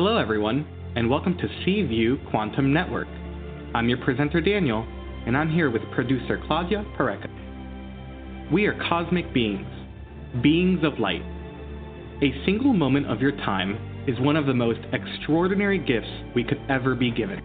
[0.00, 3.08] Hello, everyone, and welcome to C View Quantum Network.
[3.74, 4.86] I'm your presenter, Daniel,
[5.26, 7.26] and I'm here with producer Claudia Pureco.
[8.52, 9.66] We are cosmic beings,
[10.40, 11.22] beings of light.
[12.22, 16.60] A single moment of your time is one of the most extraordinary gifts we could
[16.70, 17.42] ever be given.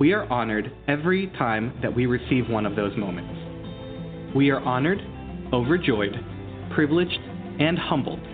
[0.00, 4.34] We are honored every time that we receive one of those moments.
[4.34, 5.02] We are honored,
[5.52, 6.14] overjoyed,
[6.74, 7.20] privileged,
[7.60, 8.26] and humbled.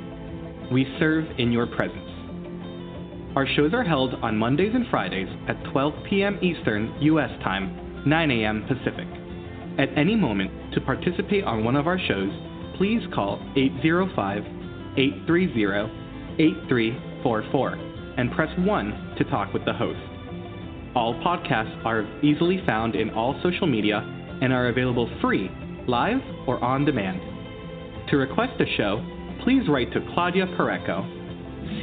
[0.70, 2.11] We serve in your presence.
[3.34, 6.38] Our shows are held on Mondays and Fridays at 12 p.m.
[6.42, 7.30] Eastern U.S.
[7.42, 8.66] time, 9 a.m.
[8.68, 9.08] Pacific.
[9.78, 12.30] At any moment, to participate on one of our shows,
[12.76, 14.42] please call 805
[14.98, 17.68] 830 8344
[18.18, 19.98] and press 1 to talk with the host.
[20.94, 24.00] All podcasts are easily found in all social media
[24.42, 25.50] and are available free,
[25.88, 27.18] live, or on demand.
[28.10, 29.02] To request a show,
[29.42, 31.80] please write to Claudia Pureco,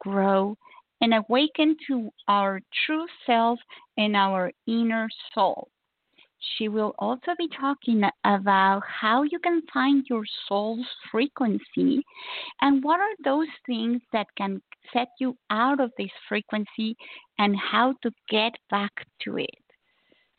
[0.00, 0.56] grow,
[1.00, 3.58] and awaken to our true self
[3.96, 5.68] and our inner soul.
[6.56, 12.02] She will also be talking about how you can find your soul's frequency
[12.62, 14.62] and what are those things that can
[14.92, 16.96] set you out of this frequency
[17.38, 19.50] and how to get back to it.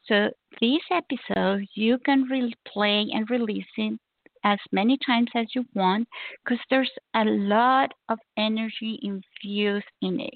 [0.06, 4.00] So, this episode you can replay and release it
[4.44, 6.08] as many times as you want
[6.44, 10.34] because there's a lot of energy infused in it.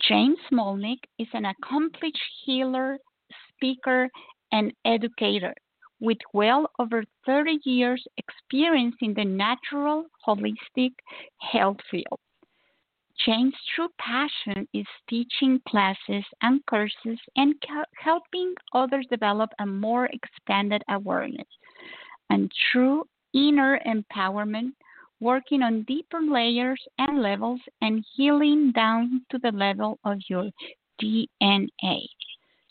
[0.00, 2.98] Jane Smolnik is an accomplished healer,
[3.54, 4.08] speaker,
[4.52, 5.54] and educator
[6.00, 10.92] with well over 30 years experience in the natural holistic
[11.38, 12.18] health field.
[13.26, 17.54] Jane's true passion is teaching classes and courses and
[18.02, 21.46] helping others develop a more expanded awareness
[22.30, 23.04] and true
[23.34, 24.72] inner empowerment
[25.20, 30.50] working on deeper layers and levels and healing down to the level of your
[31.00, 32.00] DNA.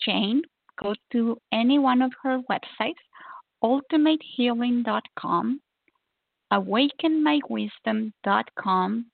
[0.05, 0.41] Jane,
[0.81, 2.93] go to any one of her websites,
[3.63, 5.61] ultimatehealing.com,
[6.51, 9.05] awakenmywisdom.com,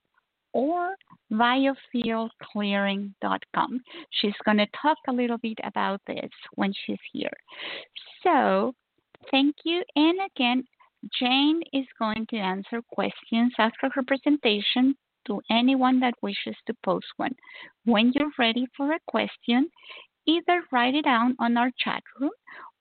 [0.54, 0.96] or
[1.32, 3.82] biofieldclearing.com.
[4.12, 7.34] She's going to talk a little bit about this when she's here.
[8.24, 8.74] So,
[9.32, 9.84] thank you.
[9.96, 10.64] And again,
[11.20, 14.96] Jane is going to answer questions after her presentation
[15.28, 17.36] to anyone that wishes to post one.
[17.86, 19.70] When you're ready for a question,
[20.26, 22.32] either write it down on our chat room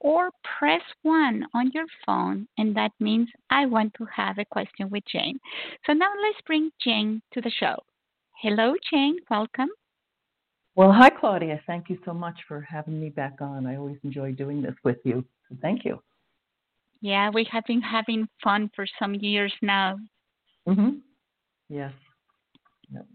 [0.01, 4.91] or press one on your phone, and that means I want to have a question
[4.91, 5.39] with Jane.
[5.87, 7.77] So now let's bring Jane to the show.
[8.43, 9.17] Hello, Jane.
[9.31, 9.69] Welcome.
[10.77, 11.61] Well, hi, Claudia.
[11.67, 13.67] Thank you so much for having me back on.
[13.67, 15.25] I always enjoy doing this with you.
[15.49, 16.01] So thank you.
[17.05, 19.99] Yeah, we have been having fun for some years now.
[20.67, 21.03] Mhm.
[21.69, 21.93] Yes.
[22.91, 23.07] Yep.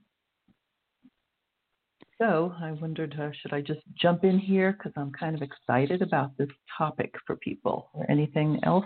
[2.19, 6.03] So I wondered, uh, should I just jump in here because I'm kind of excited
[6.03, 8.85] about this topic for people, or anything else?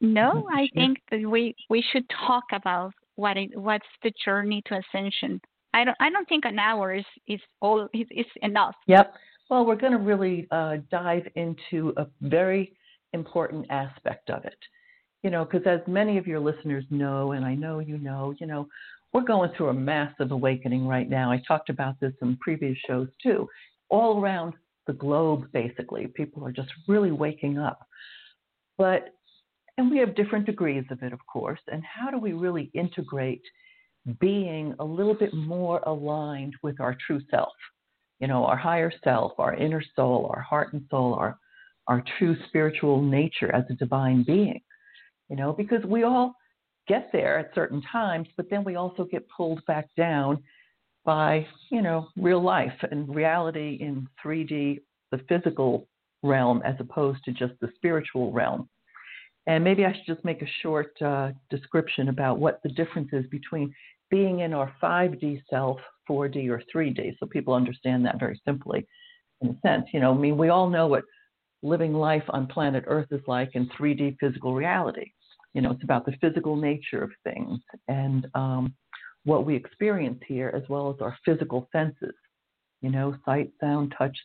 [0.00, 4.78] No, I think that we we should talk about what it, what's the journey to
[4.78, 5.40] ascension.
[5.74, 8.76] I don't I don't think an hour is is all is, is enough.
[8.86, 9.16] Yep.
[9.48, 12.76] Well, we're going to really uh, dive into a very
[13.12, 14.58] important aspect of it.
[15.22, 18.46] You know, because as many of your listeners know, and I know you know, you
[18.46, 18.68] know,
[19.12, 21.30] we're going through a massive awakening right now.
[21.30, 23.48] I talked about this in previous shows too.
[23.90, 24.54] all around
[24.86, 26.06] the globe, basically.
[26.06, 27.86] People are just really waking up.
[28.78, 29.14] But,
[29.76, 31.60] and we have different degrees of it, of course.
[31.70, 33.42] And how do we really integrate
[34.20, 37.52] being a little bit more aligned with our true self?
[38.20, 41.38] You know, our higher self, our inner soul, our heart and soul, our,
[41.90, 44.60] our true spiritual nature as a divine being.
[45.28, 46.34] You know, because we all
[46.86, 50.42] get there at certain times, but then we also get pulled back down
[51.04, 54.78] by, you know, real life and reality in 3D,
[55.10, 55.88] the physical
[56.22, 58.68] realm, as opposed to just the spiritual realm.
[59.46, 63.26] And maybe I should just make a short uh, description about what the difference is
[63.30, 63.74] between
[64.10, 68.86] being in our 5D self, 4D, or 3D, so people understand that very simply
[69.40, 69.86] in a sense.
[69.92, 71.04] You know, I mean, we all know what
[71.62, 75.12] living life on planet Earth is like in 3D physical reality.
[75.54, 77.58] You know, it's about the physical nature of things
[77.88, 78.74] and um,
[79.24, 82.14] what we experience here, as well as our physical senses.
[82.80, 84.16] You know, sight, sound, touch,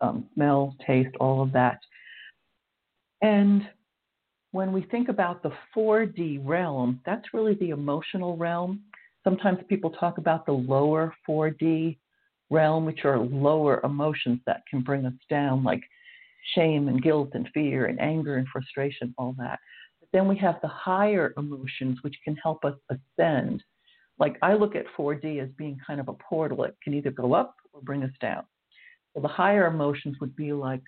[0.00, 1.78] um, smell, taste, all of that.
[3.22, 3.68] And
[4.52, 8.80] when we think about the 4D realm, that's really the emotional realm.
[9.22, 11.98] Sometimes people talk about the lower 4D
[12.48, 15.82] realm, which are lower emotions that can bring us down, like
[16.54, 19.58] shame and guilt and fear and anger and frustration, all that.
[20.00, 23.62] But then we have the higher emotions, which can help us ascend.
[24.18, 26.64] Like I look at 4D as being kind of a portal.
[26.64, 28.44] It can either go up or bring us down.
[29.14, 30.82] So the higher emotions would be like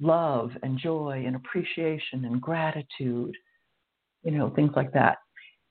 [0.00, 3.34] love and joy and appreciation and gratitude,
[4.22, 5.18] you know, things like that.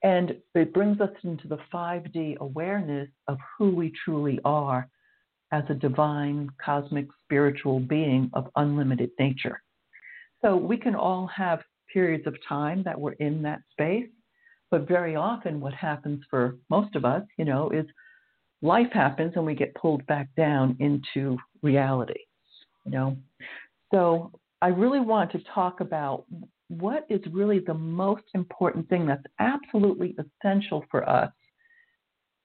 [0.04, 4.88] And it brings us into the 5D awareness of who we truly are
[5.52, 9.62] as a divine, cosmic, spiritual being of unlimited nature.
[10.42, 11.62] So we can all have
[11.92, 14.08] periods of time that we're in that space,
[14.70, 17.86] but very often what happens for most of us, you know, is
[18.62, 22.20] life happens and we get pulled back down into reality,
[22.86, 23.18] you know.
[23.94, 26.26] So I really want to talk about
[26.70, 31.32] what is really the most important thing that's absolutely essential for us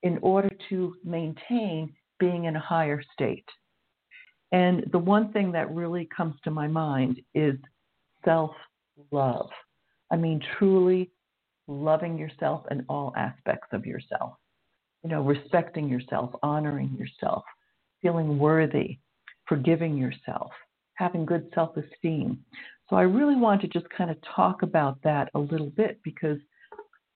[0.02, 3.48] in order to maintain being in a higher state.
[4.52, 7.56] And the one thing that really comes to my mind is
[8.24, 8.52] self
[9.10, 9.50] love.
[10.08, 11.10] I mean, truly
[11.66, 14.34] loving yourself in all aspects of yourself.
[15.02, 17.42] You know, respecting yourself, honoring yourself,
[18.02, 18.98] feeling worthy,
[19.48, 20.52] forgiving yourself,
[20.94, 22.38] having good self esteem.
[22.88, 26.38] So I really want to just kind of talk about that a little bit because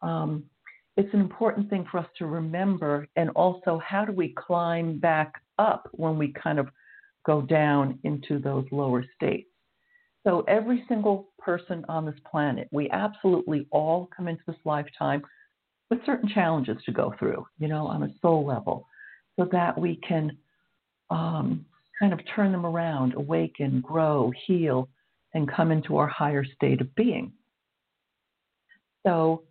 [0.03, 0.43] um,
[0.97, 3.07] it's an important thing for us to remember.
[3.17, 6.69] And also, how do we climb back up when we kind of
[7.25, 9.49] go down into those lower states?
[10.27, 15.23] So, every single person on this planet, we absolutely all come into this lifetime
[15.91, 18.87] with certain challenges to go through, you know, on a soul level,
[19.39, 20.37] so that we can
[21.11, 21.65] um,
[22.01, 24.89] kind of turn them around, awaken, grow, heal,
[25.35, 27.33] and come into our higher state of being.
[29.07, 29.45] So,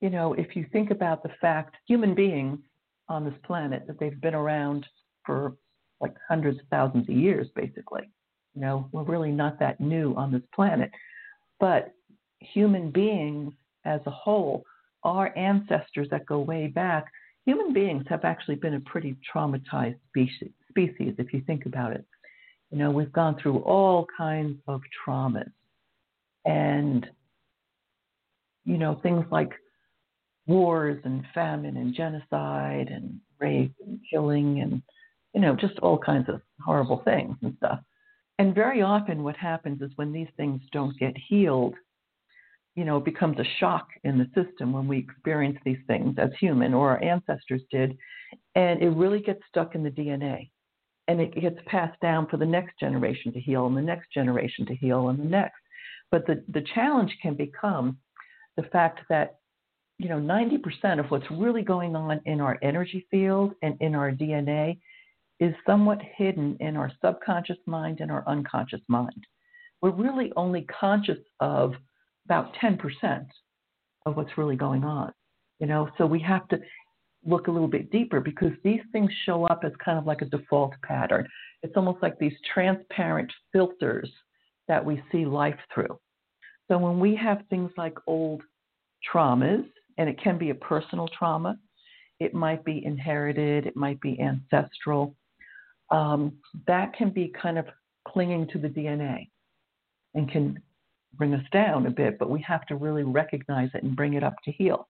[0.00, 2.58] you know, if you think about the fact human beings
[3.08, 4.86] on this planet that they've been around
[5.24, 5.56] for
[6.00, 8.08] like hundreds of thousands of years, basically.
[8.54, 10.90] You know, we're really not that new on this planet.
[11.60, 11.92] But
[12.40, 13.52] human beings
[13.84, 14.64] as a whole,
[15.02, 17.06] our ancestors that go way back,
[17.46, 22.04] human beings have actually been a pretty traumatized species, species if you think about it.
[22.70, 25.50] You know, we've gone through all kinds of traumas.
[26.44, 27.08] And,
[28.64, 29.52] you know, things like
[30.48, 34.82] wars and famine and genocide and rape and killing and
[35.34, 37.80] you know just all kinds of horrible things and stuff.
[38.40, 41.74] And very often what happens is when these things don't get healed
[42.74, 46.30] you know it becomes a shock in the system when we experience these things as
[46.38, 47.96] human or our ancestors did
[48.54, 50.48] and it really gets stuck in the dna
[51.08, 54.66] and it gets passed down for the next generation to heal and the next generation
[54.66, 55.56] to heal and the next.
[56.10, 57.98] But the the challenge can become
[58.56, 59.38] the fact that
[59.98, 64.12] you know, 90% of what's really going on in our energy field and in our
[64.12, 64.78] DNA
[65.40, 69.26] is somewhat hidden in our subconscious mind and our unconscious mind.
[69.82, 71.74] We're really only conscious of
[72.24, 73.26] about 10%
[74.06, 75.12] of what's really going on,
[75.58, 76.60] you know, so we have to
[77.24, 80.26] look a little bit deeper because these things show up as kind of like a
[80.26, 81.26] default pattern.
[81.62, 84.10] It's almost like these transparent filters
[84.68, 85.98] that we see life through.
[86.68, 88.42] So when we have things like old
[89.12, 89.64] traumas
[89.98, 91.58] and it can be a personal trauma.
[92.20, 95.14] It might be inherited, it might be ancestral.
[95.90, 97.66] Um, that can be kind of
[98.06, 99.28] clinging to the DNA
[100.14, 100.60] and can
[101.14, 104.22] bring us down a bit, but we have to really recognize it and bring it
[104.22, 104.88] up to heal.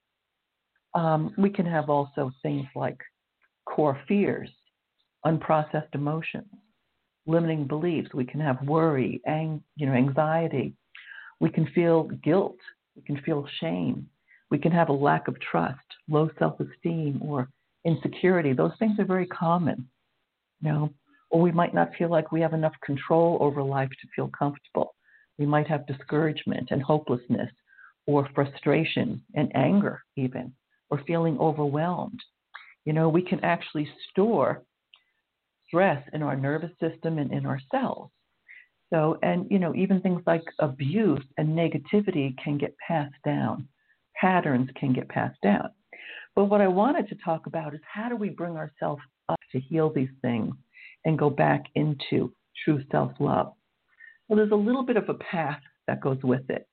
[0.94, 2.98] Um, we can have also things like
[3.66, 4.50] core fears,
[5.24, 6.46] unprocessed emotions,
[7.26, 8.08] limiting beliefs.
[8.14, 10.74] We can have worry, ang- you know, anxiety.
[11.40, 12.56] We can feel guilt.
[12.96, 14.08] We can feel shame.
[14.50, 15.78] We can have a lack of trust,
[16.08, 17.48] low self-esteem, or
[17.84, 18.52] insecurity.
[18.52, 19.88] Those things are very common.
[20.60, 20.90] You know,
[21.30, 24.94] or we might not feel like we have enough control over life to feel comfortable.
[25.38, 27.50] We might have discouragement and hopelessness,
[28.06, 30.52] or frustration and anger, even,
[30.90, 32.20] or feeling overwhelmed.
[32.86, 34.62] You know, we can actually store
[35.66, 38.10] stress in our nervous system and in our cells.
[38.90, 43.68] So, and you know, even things like abuse and negativity can get passed down.
[44.20, 45.70] Patterns can get passed down.
[46.34, 49.60] But what I wanted to talk about is how do we bring ourselves up to
[49.60, 50.54] heal these things
[51.04, 52.32] and go back into
[52.64, 53.52] true self love?
[54.28, 56.68] Well, there's a little bit of a path that goes with it.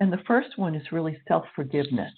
[0.00, 2.12] And the first one is really self forgiveness.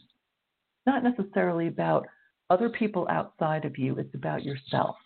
[0.87, 2.07] Not necessarily about
[2.50, 4.97] other people outside of you, it's about yourself.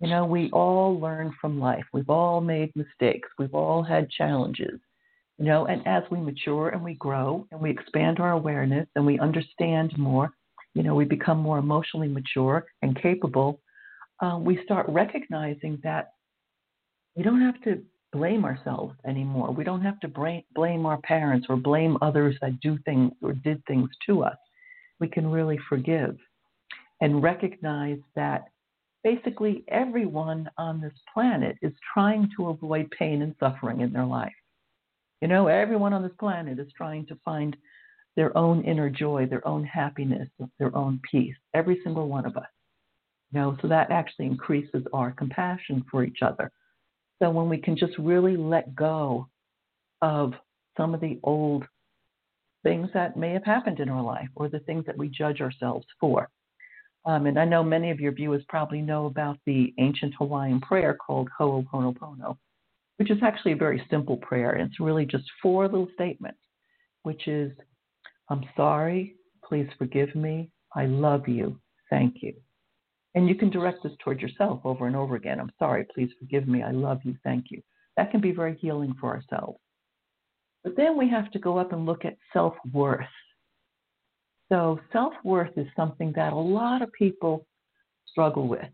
[0.00, 1.84] You know, we all learn from life.
[1.92, 3.28] We've all made mistakes.
[3.38, 4.80] We've all had challenges.
[5.38, 9.04] You know, and as we mature and we grow and we expand our awareness and
[9.04, 10.30] we understand more,
[10.74, 13.60] you know, we become more emotionally mature and capable,
[14.20, 16.12] uh, we start recognizing that
[17.16, 19.50] we don't have to blame ourselves anymore.
[19.50, 23.64] We don't have to blame our parents or blame others that do things or did
[23.66, 24.36] things to us.
[25.00, 26.16] We can really forgive
[27.00, 28.44] and recognize that
[29.02, 34.32] basically everyone on this planet is trying to avoid pain and suffering in their life.
[35.20, 37.56] You know, everyone on this planet is trying to find
[38.16, 40.28] their own inner joy, their own happiness,
[40.58, 42.46] their own peace, every single one of us.
[43.32, 46.52] You know, so that actually increases our compassion for each other.
[47.20, 49.28] So when we can just really let go
[50.02, 50.34] of
[50.76, 51.64] some of the old
[52.62, 55.86] things that may have happened in our life or the things that we judge ourselves
[56.00, 56.28] for.
[57.06, 60.94] Um, and I know many of your viewers probably know about the ancient Hawaiian prayer
[60.94, 62.38] called Ho'oponopono,
[62.96, 64.54] which is actually a very simple prayer.
[64.56, 66.38] It's really just four little statements,
[67.02, 67.52] which is,
[68.30, 71.58] I'm sorry, please forgive me, I love you,
[71.90, 72.34] thank you.
[73.14, 75.38] And you can direct this toward yourself over and over again.
[75.40, 77.62] I'm sorry, please forgive me, I love you, thank you.
[77.96, 79.58] That can be very healing for ourselves.
[80.64, 83.06] But then we have to go up and look at self worth.
[84.50, 87.46] So, self worth is something that a lot of people
[88.06, 88.68] struggle with.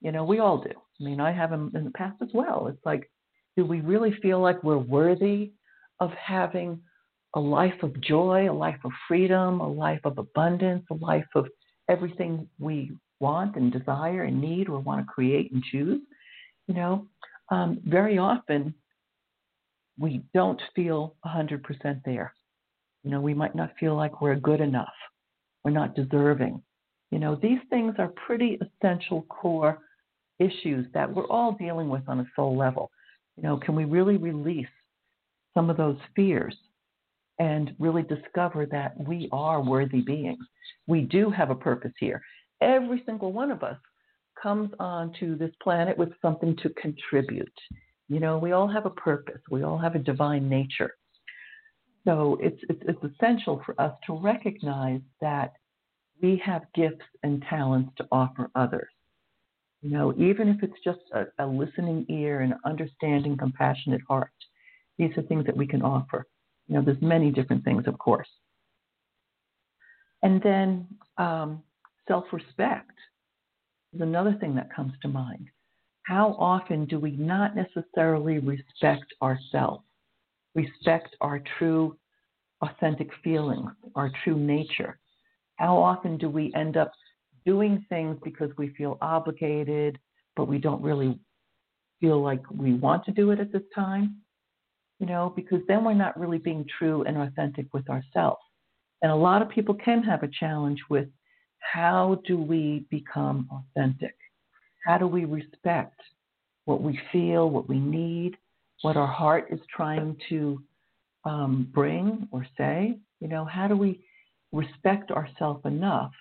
[0.00, 0.70] You know, we all do.
[0.70, 2.66] I mean, I have them in the past as well.
[2.68, 3.08] It's like,
[3.56, 5.52] do we really feel like we're worthy
[6.00, 6.80] of having
[7.34, 11.46] a life of joy, a life of freedom, a life of abundance, a life of
[11.88, 16.00] everything we want and desire and need or want to create and choose?
[16.66, 17.06] You know,
[17.50, 18.74] um, very often
[19.98, 21.60] we don't feel 100%
[22.04, 22.34] there.
[23.02, 24.92] You know, we might not feel like we're good enough.
[25.64, 26.62] We're not deserving.
[27.10, 29.78] You know, these things are pretty essential core
[30.38, 32.90] issues that we're all dealing with on a soul level.
[33.36, 34.66] You know, can we really release
[35.54, 36.56] some of those fears
[37.38, 40.44] and really discover that we are worthy beings?
[40.86, 42.22] We do have a purpose here.
[42.60, 43.78] Every single one of us
[44.42, 47.52] comes onto this planet with something to contribute.
[48.08, 49.40] You know, we all have a purpose.
[49.50, 50.94] We all have a divine nature.
[52.06, 55.52] So it's, it's, it's essential for us to recognize that
[56.22, 58.88] we have gifts and talents to offer others.
[59.86, 64.32] You know, even if it's just a, a listening ear and understanding, compassionate heart,
[64.98, 66.26] these are things that we can offer.
[66.66, 68.26] You know, there's many different things, of course.
[70.24, 70.88] And then
[71.18, 71.62] um,
[72.08, 72.90] self-respect
[73.94, 75.46] is another thing that comes to mind.
[76.02, 79.84] How often do we not necessarily respect ourselves,
[80.56, 81.96] respect our true,
[82.60, 84.98] authentic feelings, our true nature?
[85.56, 86.90] How often do we end up
[87.46, 89.98] doing things because we feel obligated,
[90.34, 91.18] but we don't really
[92.00, 94.16] feel like we want to do it at this time?
[94.98, 98.40] You know, because then we're not really being true and authentic with ourselves.
[99.02, 101.08] And a lot of people can have a challenge with
[101.60, 104.16] how do we become authentic?
[104.84, 106.00] How do we respect
[106.64, 108.36] what we feel, what we need,
[108.82, 110.62] what our heart is trying to
[111.24, 112.98] um, bring or say?
[113.20, 114.00] You know, how do we
[114.52, 116.12] respect ourselves enough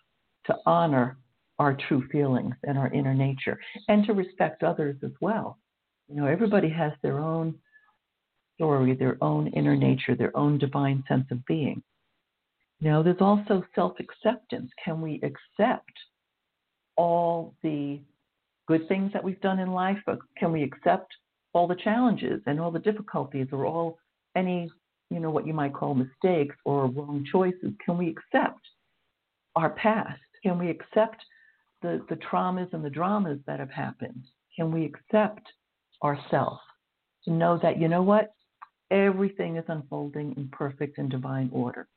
[0.47, 1.17] to honor
[1.59, 5.57] our true feelings and our inner nature and to respect others as well?
[6.07, 7.55] You know, everybody has their own
[8.55, 11.81] story, their own inner nature, their own divine sense of being.
[12.81, 14.69] Know, there's also self acceptance.
[14.83, 15.91] Can we accept
[16.97, 17.99] all the
[18.67, 21.13] good things that we've done in life, but can we accept
[21.53, 23.97] all the challenges and all the difficulties or all
[24.35, 24.69] any,
[25.09, 27.73] you know, what you might call mistakes or wrong choices?
[27.85, 28.61] Can we accept
[29.55, 30.19] our past?
[30.45, 31.17] Can we accept
[31.81, 34.25] the, the traumas and the dramas that have happened?
[34.55, 35.41] can we accept
[36.03, 36.61] ourselves
[37.25, 38.33] to know that, you know what?
[38.91, 41.87] Everything is unfolding in perfect and divine order.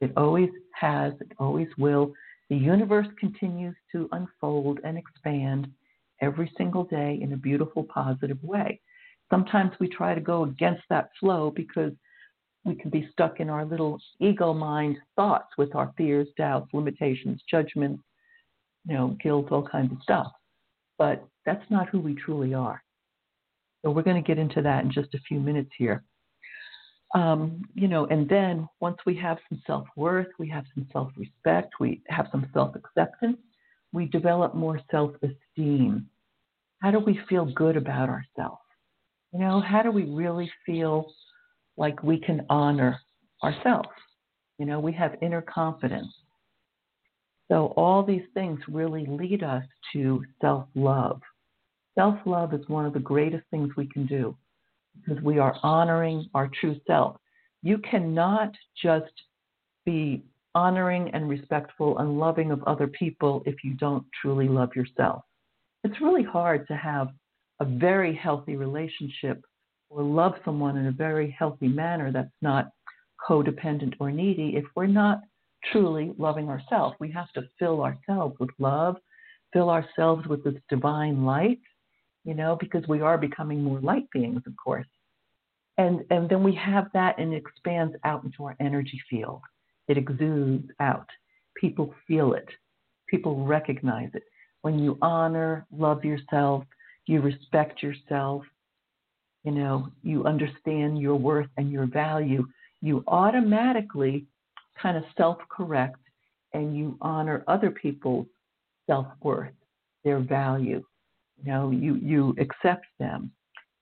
[0.00, 2.12] It always has, it always will.
[2.48, 5.68] The universe continues to unfold and expand
[6.22, 8.80] every single day in a beautiful, positive way.
[9.30, 11.92] Sometimes we try to go against that flow because
[12.66, 17.40] we can be stuck in our little ego mind thoughts with our fears, doubts, limitations,
[17.48, 18.02] judgments,
[18.86, 20.32] you know, guilt, all kinds of stuff.
[20.98, 22.82] But that's not who we truly are.
[23.82, 26.02] So we're going to get into that in just a few minutes here.
[27.14, 31.12] Um, you know, and then once we have some self worth, we have some self
[31.16, 33.38] respect, we have some self acceptance,
[33.92, 36.08] we develop more self esteem.
[36.82, 38.60] How do we feel good about ourselves?
[39.32, 41.06] You know, how do we really feel
[41.76, 43.00] like we can honor
[43.42, 43.88] ourselves?
[44.58, 46.12] You know, we have inner confidence.
[47.48, 51.20] So, all these things really lead us to self love.
[51.94, 54.36] Self love is one of the greatest things we can do
[54.94, 57.16] because we are honoring our true self.
[57.62, 58.52] You cannot
[58.82, 59.12] just
[59.84, 65.22] be honoring and respectful and loving of other people if you don't truly love yourself.
[65.84, 67.08] It's really hard to have
[67.60, 69.44] a very healthy relationship
[69.88, 72.70] or love someone in a very healthy manner that's not
[73.28, 75.20] codependent or needy if we're not
[75.72, 76.96] truly loving ourselves.
[77.00, 78.96] We have to fill ourselves with love,
[79.52, 81.60] fill ourselves with this divine light,
[82.24, 84.86] you know, because we are becoming more light beings, of course.
[85.78, 89.42] And, and then we have that and it expands out into our energy field.
[89.88, 91.08] It exudes out.
[91.60, 92.48] People feel it.
[93.08, 94.24] People recognize it.
[94.62, 96.64] When you honor, love yourself,
[97.06, 98.42] you respect yourself,
[99.46, 102.44] you know, you understand your worth and your value,
[102.82, 104.26] you automatically
[104.82, 106.00] kind of self correct
[106.52, 108.26] and you honor other people's
[108.88, 109.54] self worth,
[110.04, 110.84] their value.
[111.38, 113.30] You know, you, you accept them,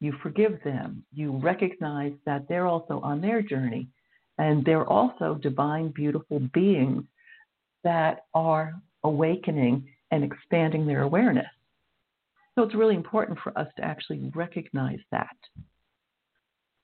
[0.00, 3.88] you forgive them, you recognize that they're also on their journey
[4.36, 7.04] and they're also divine, beautiful beings
[7.84, 11.46] that are awakening and expanding their awareness.
[12.54, 15.36] So it's really important for us to actually recognize that.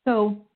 [0.06, 0.46] So,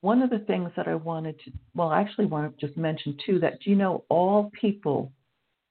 [0.00, 3.16] one of the things that I wanted to, well, I actually want to just mention
[3.24, 5.12] too that you know, all people,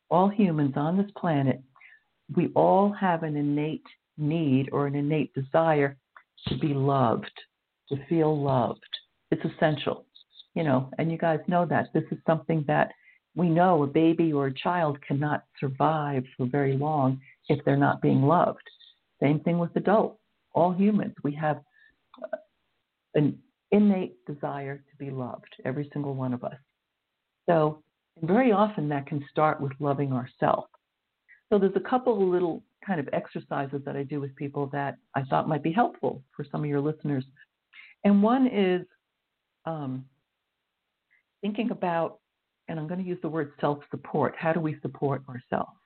[0.10, 1.62] all humans on this planet,
[2.36, 3.86] we all have an innate
[4.18, 5.98] need or an innate desire
[6.48, 7.32] to be loved,
[7.90, 8.82] to feel loved.
[9.30, 10.06] It's essential
[10.56, 12.92] you know, and you guys know that this is something that
[13.36, 18.02] we know a baby or a child cannot survive for very long if they're not
[18.02, 18.70] being loved.
[19.24, 20.20] Same thing with adults,
[20.54, 21.14] all humans.
[21.24, 21.62] We have
[23.16, 23.40] an
[23.72, 26.58] innate desire to be loved, every single one of us.
[27.50, 27.82] So,
[28.22, 30.68] very often that can start with loving ourselves.
[31.50, 34.98] So, there's a couple of little kind of exercises that I do with people that
[35.16, 37.24] I thought might be helpful for some of your listeners.
[38.04, 38.86] And one is
[39.66, 40.04] um,
[41.42, 42.20] thinking about,
[42.68, 44.36] and I'm going to use the word self support.
[44.38, 45.78] How do we support ourselves?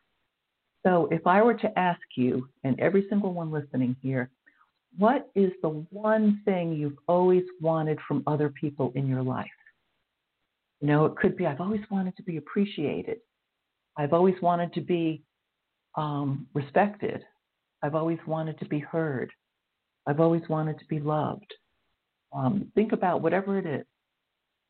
[0.85, 4.29] So, if I were to ask you, and every single one listening here,
[4.97, 9.47] what is the one thing you've always wanted from other people in your life?
[10.81, 13.17] You know, it could be I've always wanted to be appreciated.
[13.97, 15.23] I've always wanted to be
[15.95, 17.23] um, respected.
[17.83, 19.31] I've always wanted to be heard.
[20.07, 21.53] I've always wanted to be loved.
[22.33, 23.85] Um, think about whatever it is.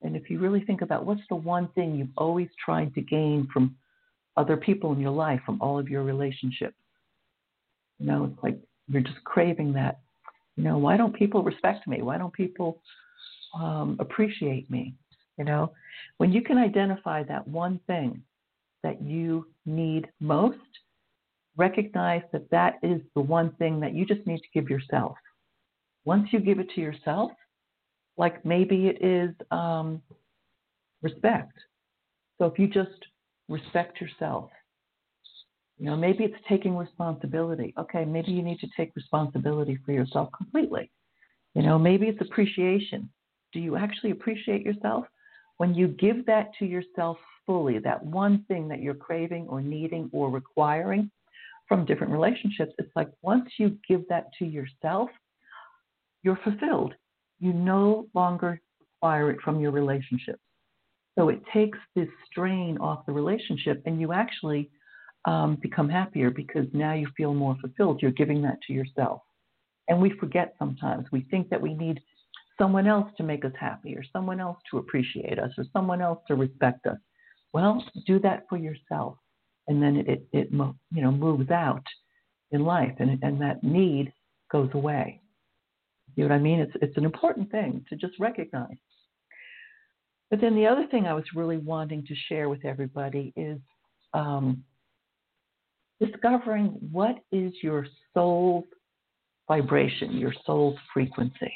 [0.01, 3.47] And if you really think about what's the one thing you've always tried to gain
[3.51, 3.75] from
[4.37, 6.75] other people in your life, from all of your relationships,
[7.99, 9.99] you know, it's like you're just craving that.
[10.55, 12.01] You know, why don't people respect me?
[12.01, 12.81] Why don't people
[13.53, 14.93] um, appreciate me?
[15.37, 15.71] You know,
[16.17, 18.23] when you can identify that one thing
[18.83, 20.57] that you need most,
[21.57, 25.15] recognize that that is the one thing that you just need to give yourself.
[26.05, 27.31] Once you give it to yourself,
[28.17, 30.01] like maybe it is um,
[31.01, 31.53] respect.
[32.37, 33.05] So if you just
[33.49, 34.49] respect yourself,
[35.77, 37.73] you know, maybe it's taking responsibility.
[37.77, 40.89] Okay, maybe you need to take responsibility for yourself completely.
[41.53, 43.09] You know, maybe it's appreciation.
[43.53, 45.05] Do you actually appreciate yourself?
[45.57, 50.09] When you give that to yourself fully, that one thing that you're craving or needing
[50.11, 51.09] or requiring
[51.67, 55.09] from different relationships, it's like once you give that to yourself,
[56.23, 56.93] you're fulfilled
[57.39, 60.39] you no longer require it from your relationship.
[61.17, 64.69] So it takes this strain off the relationship, and you actually
[65.25, 68.01] um, become happier because now you feel more fulfilled.
[68.01, 69.21] You're giving that to yourself.
[69.87, 71.07] And we forget sometimes.
[71.11, 71.99] We think that we need
[72.57, 76.19] someone else to make us happy, or someone else to appreciate us, or someone else
[76.27, 76.97] to respect us.
[77.53, 79.17] Well, do that for yourself,
[79.67, 81.85] and then it, it you know moves out
[82.51, 84.13] in life, and, and that need
[84.51, 85.21] goes away.
[86.15, 86.59] You know what I mean?
[86.59, 88.77] It's it's an important thing to just recognize.
[90.29, 93.59] But then the other thing I was really wanting to share with everybody is
[94.13, 94.63] um,
[96.01, 98.65] discovering what is your soul's
[99.47, 101.53] vibration, your soul's frequency.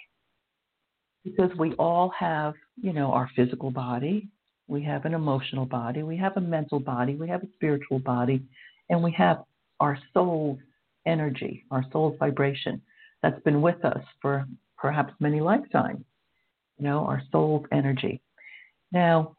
[1.24, 4.30] Because we all have, you know, our physical body,
[4.68, 8.42] we have an emotional body, we have a mental body, we have a spiritual body,
[8.90, 9.44] and we have
[9.80, 10.60] our soul's
[11.06, 12.82] energy, our soul's vibration
[13.22, 14.46] that's been with us for
[14.78, 16.04] perhaps many lifetimes,
[16.80, 18.22] you know, our soul's energy.
[18.92, 19.36] Now,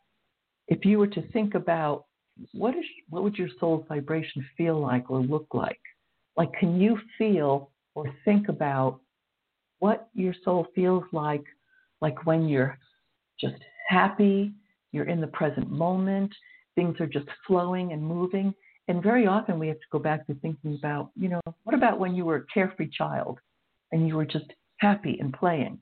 [0.68, 2.06] if you were to think about
[2.52, 5.80] what is what would your soul's vibration feel like or look like?
[6.36, 9.00] Like can you feel or think about
[9.80, 11.44] what your soul feels like
[12.00, 12.78] like when you're
[13.40, 14.52] just happy,
[14.92, 16.32] you're in the present moment,
[16.74, 18.54] things are just flowing and moving.
[18.88, 21.98] And very often we have to go back to thinking about, you know, what about
[21.98, 23.38] when you were a carefree child
[23.92, 25.80] and you were just happy and playing?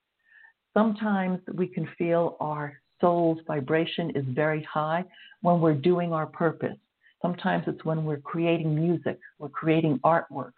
[0.74, 5.04] Sometimes we can feel our soul's vibration is very high
[5.42, 6.76] when we're doing our purpose.
[7.22, 10.52] Sometimes it's when we're creating music, we're creating artwork,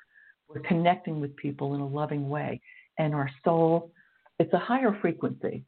[0.48, 2.60] we're connecting with people in a loving way.
[2.98, 3.90] And our soul,
[4.38, 5.64] it's a higher frequency.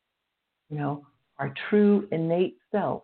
[0.70, 1.06] You know,
[1.38, 3.02] our true innate self,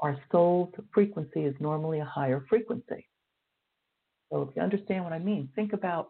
[0.00, 3.06] our soul's frequency is normally a higher frequency.
[4.30, 6.08] So if you understand what I mean, think about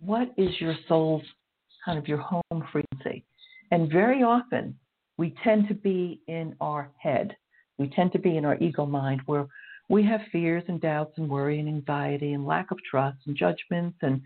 [0.00, 1.22] what is your soul's
[1.84, 3.24] kind of your home frequency.
[3.70, 4.76] And very often
[5.22, 7.36] we tend to be in our head.
[7.78, 9.46] We tend to be in our ego mind where
[9.88, 13.96] we have fears and doubts and worry and anxiety and lack of trust and judgments
[14.02, 14.20] and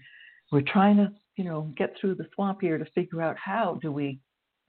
[0.50, 3.92] we're trying to, you know, get through the swamp here to figure out how do
[3.92, 4.18] we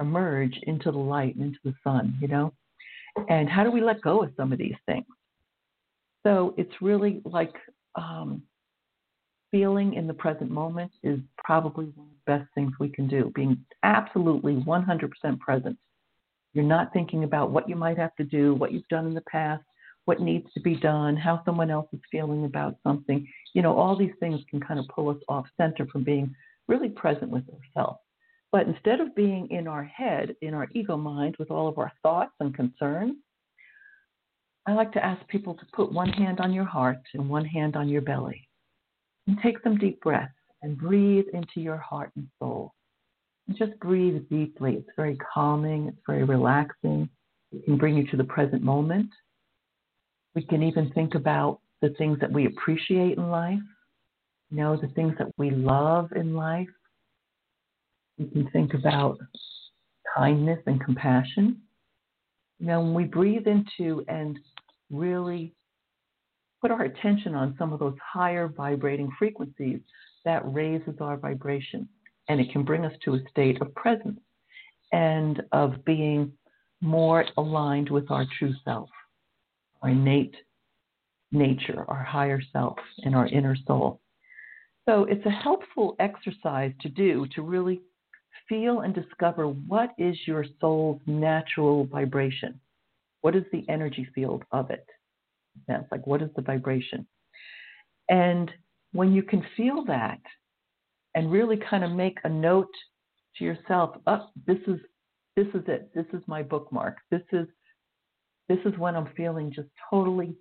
[0.01, 2.51] emerge into the light and into the sun, you know?
[3.29, 5.05] And how do we let go of some of these things?
[6.23, 7.55] So it's really like
[7.95, 8.41] um,
[9.49, 13.31] feeling in the present moment is probably one of the best things we can do,
[13.33, 15.77] being absolutely 100% present
[16.58, 19.22] you're not thinking about what you might have to do, what you've done in the
[19.22, 19.63] past,
[20.06, 23.28] what needs to be done, how someone else is feeling about something.
[23.54, 26.34] You know, all these things can kind of pull us off center from being
[26.67, 28.00] really present with ourselves.
[28.52, 31.91] But instead of being in our head, in our ego mind, with all of our
[32.02, 33.17] thoughts and concerns,
[34.65, 37.76] I like to ask people to put one hand on your heart and one hand
[37.76, 38.50] on your belly.
[39.28, 42.74] And take some deep breaths and breathe into your heart and soul
[43.55, 44.73] just breathe deeply.
[44.73, 47.10] It's very calming, it's very relaxing.
[47.51, 49.10] It can bring you to the present moment.
[50.36, 53.60] We can even think about the things that we appreciate in life,
[54.49, 56.67] you know, the things that we love in life.
[58.17, 59.19] We can think about
[60.15, 61.62] kindness and compassion.
[62.60, 64.38] You know, when we breathe into and
[64.89, 65.53] really
[66.62, 69.79] put our attention on some of those higher vibrating frequencies,
[70.25, 71.88] that raises our vibration
[72.29, 74.19] and it can bring us to a state of presence
[74.91, 76.31] and of being
[76.81, 78.89] more aligned with our true self,
[79.81, 80.35] our innate
[81.31, 83.99] nature, our higher self, and our inner soul.
[84.87, 87.81] So it's a helpful exercise to do to really
[88.47, 92.59] feel and discover what is your soul's natural vibration.
[93.21, 94.85] What is the energy field of it?
[95.67, 97.05] That's like what is the vibration?
[98.09, 98.49] And
[98.93, 100.21] when you can feel that
[101.17, 102.69] and really kind of make a note
[103.36, 104.80] to yourself oh, this is
[105.36, 105.89] this is it.
[105.95, 106.97] This is my bookmark.
[107.10, 107.47] This is
[108.47, 110.36] this is when i'm feeling just totally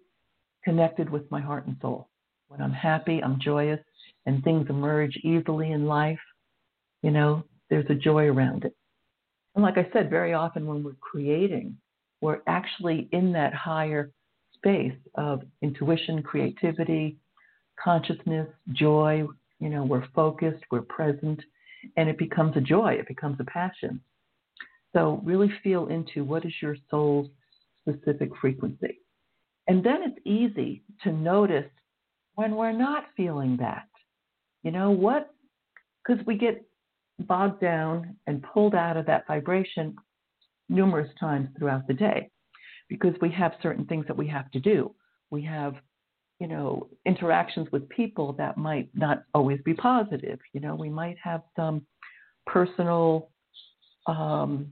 [0.64, 2.10] connected with my heart and soul.
[2.48, 3.80] When i'm happy i'm joyous
[4.26, 6.20] and things emerge easily in life
[7.02, 8.74] you know there's a joy around it.
[9.54, 11.74] And like i said very often when we're creating
[12.20, 14.10] we're actually in that higher
[14.54, 17.16] space of intuition creativity
[17.82, 19.26] consciousness joy
[19.60, 21.40] you know, we're focused, we're present,
[21.96, 24.00] and it becomes a joy, it becomes a passion.
[24.92, 27.28] So really feel into what is your soul's
[27.88, 29.00] specific frequency.
[29.68, 31.70] And then it's easy to notice
[32.34, 33.88] when we're not feeling that.
[34.62, 35.34] You know what?
[36.06, 36.64] Because we get
[37.20, 39.96] bogged down and pulled out of that vibration
[40.68, 42.30] numerous times throughout the day
[42.88, 44.94] because we have certain things that we have to do.
[45.30, 45.74] We have
[46.38, 50.38] you know, interactions with people that might not always be positive.
[50.52, 51.86] You know, we might have some
[52.46, 53.30] personal
[54.06, 54.66] um,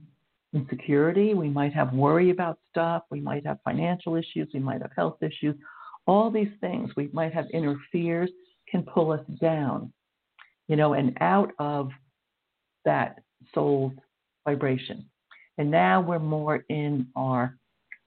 [0.53, 1.33] insecurity.
[1.33, 3.03] We might have worry about stuff.
[3.09, 4.47] We might have financial issues.
[4.53, 5.55] We might have health issues.
[6.07, 8.29] All these things we might have inner fears
[8.69, 9.91] can pull us down,
[10.67, 11.89] you know, and out of
[12.85, 13.19] that
[13.53, 13.93] soul's
[14.45, 15.05] vibration.
[15.57, 17.57] And now we're more in our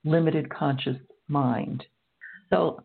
[0.04, 0.96] limited conscious
[1.28, 1.84] mind.
[2.50, 2.82] So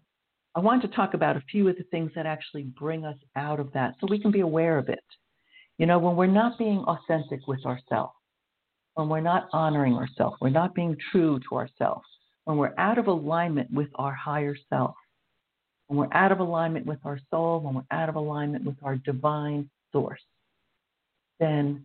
[0.56, 3.60] I want to talk about a few of the things that actually bring us out
[3.60, 5.04] of that so we can be aware of it.
[5.78, 8.13] You know, when we're not being authentic with ourselves,
[8.94, 12.06] when we're not honoring ourselves, we're not being true to ourselves,
[12.46, 14.94] when we're out of alignment with our higher self,
[15.88, 18.96] when we're out of alignment with our soul, when we're out of alignment with our
[18.98, 20.22] divine source,
[21.39, 21.84] then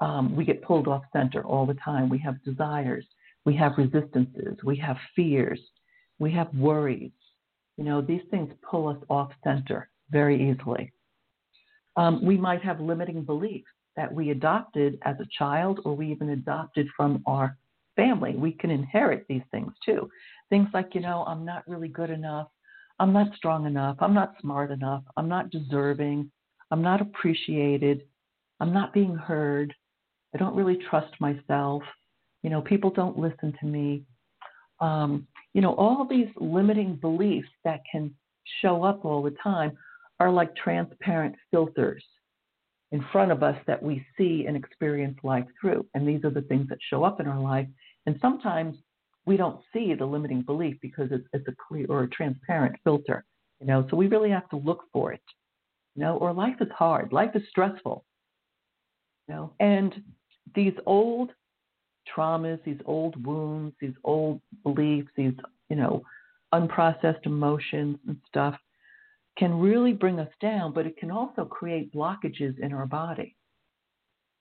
[0.00, 2.08] um, we get pulled off center all the time.
[2.08, 3.04] We have desires,
[3.44, 5.60] we have resistances, we have fears,
[6.18, 7.12] we have worries.
[7.80, 10.92] You know, these things pull us off center very easily.
[11.96, 16.28] Um, we might have limiting beliefs that we adopted as a child or we even
[16.28, 17.56] adopted from our
[17.96, 18.36] family.
[18.36, 20.10] We can inherit these things too.
[20.50, 22.48] Things like, you know, I'm not really good enough.
[22.98, 23.96] I'm not strong enough.
[24.00, 25.02] I'm not smart enough.
[25.16, 26.30] I'm not deserving.
[26.70, 28.02] I'm not appreciated.
[28.60, 29.72] I'm not being heard.
[30.34, 31.82] I don't really trust myself.
[32.42, 34.02] You know, people don't listen to me.
[34.80, 38.14] Um, you know, all these limiting beliefs that can
[38.62, 39.72] show up all the time
[40.18, 42.04] are like transparent filters
[42.92, 45.86] in front of us that we see and experience life through.
[45.94, 47.66] And these are the things that show up in our life.
[48.06, 48.76] And sometimes
[49.26, 53.24] we don't see the limiting belief because it's, it's a clear or a transparent filter,
[53.60, 53.86] you know.
[53.90, 55.22] So we really have to look for it,
[55.94, 56.16] you know.
[56.16, 58.04] Or life is hard, life is stressful,
[59.28, 59.52] you know.
[59.60, 60.02] And
[60.54, 61.30] these old
[62.14, 65.34] traumas, these old wounds, these old beliefs, these
[65.68, 66.02] you know
[66.52, 68.54] unprocessed emotions and stuff
[69.38, 73.36] can really bring us down, but it can also create blockages in our body.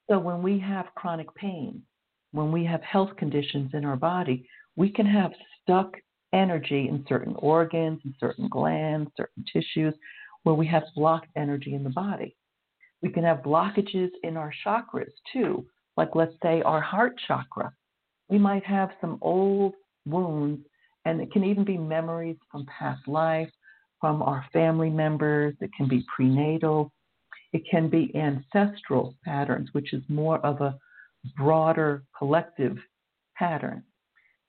[0.10, 1.84] So when we have chronic pain,
[2.32, 5.96] when we have health conditions in our body, we can have stuck
[6.34, 9.94] energy in certain organs, in certain glands, certain tissues,
[10.44, 12.36] where we have blocked energy in the body.
[13.02, 15.66] We can have blockages in our chakras too,
[16.00, 17.74] like let's say our heart chakra.
[18.30, 19.74] We might have some old
[20.06, 20.66] wounds,
[21.04, 23.50] and it can even be memories from past life,
[24.00, 25.56] from our family members.
[25.60, 26.94] It can be prenatal.
[27.52, 30.78] It can be ancestral patterns, which is more of a
[31.36, 32.78] broader collective
[33.36, 33.84] pattern.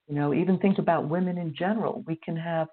[0.06, 2.04] You know, even think about women in general.
[2.06, 2.68] We can have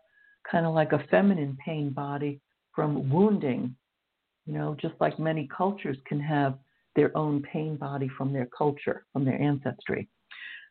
[0.52, 2.42] kind of like a feminine pain body
[2.76, 3.76] from wounding,
[4.46, 6.60] you know, just like many cultures can have
[6.98, 10.10] their own pain body from their culture, from their ancestry.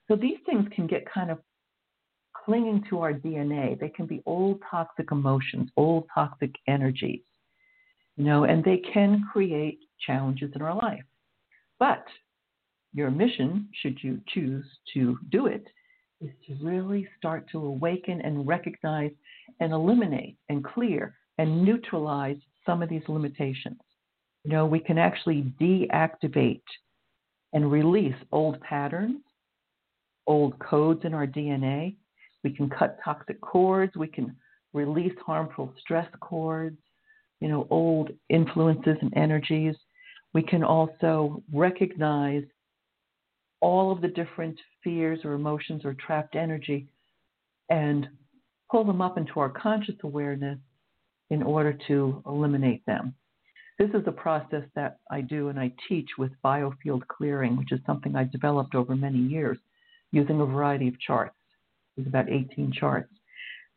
[0.09, 1.39] So these things can get kind of
[2.45, 3.79] clinging to our DNA.
[3.79, 7.23] They can be old toxic emotions, old toxic energies,
[8.17, 11.05] you know, and they can create challenges in our life.
[11.79, 12.05] But
[12.93, 15.65] your mission, should you choose to do it,
[16.21, 19.13] is to really start to awaken and recognize
[19.61, 23.79] and eliminate and clear and neutralize some of these limitations.
[24.47, 26.63] Know, we can actually deactivate
[27.53, 29.21] and release old patterns,
[30.27, 31.97] old codes in our DNA.
[32.45, 33.97] We can cut toxic cords.
[33.97, 34.37] We can
[34.73, 36.79] release harmful stress cords,
[37.41, 39.75] you know, old influences and energies.
[40.33, 42.45] We can also recognize
[43.61, 46.87] all of the different fears or emotions or trapped energy
[47.69, 48.07] and
[48.71, 50.59] pull them up into our conscious awareness
[51.31, 53.15] in order to eliminate them.
[53.79, 57.81] This is a process that I do and I teach with biofield clearing, which is
[57.85, 59.59] something I developed over many years
[60.13, 61.35] using a variety of charts.
[61.97, 63.13] There's about 18 charts.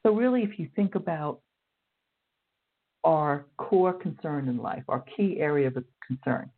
[0.03, 1.41] So, really, if you think about
[3.03, 6.49] our core concern in life, our key area of concern,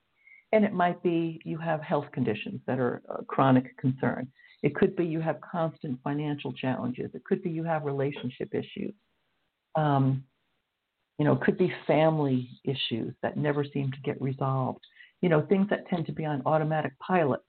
[0.51, 4.27] and it might be you have health conditions that are a chronic concern.
[4.63, 7.09] It could be you have constant financial challenges.
[7.13, 8.93] It could be you have relationship issues.
[9.75, 10.23] Um,
[11.21, 14.79] you know, could be family issues that never seem to get resolved.
[15.21, 17.43] You know, things that tend to be on automatic pilot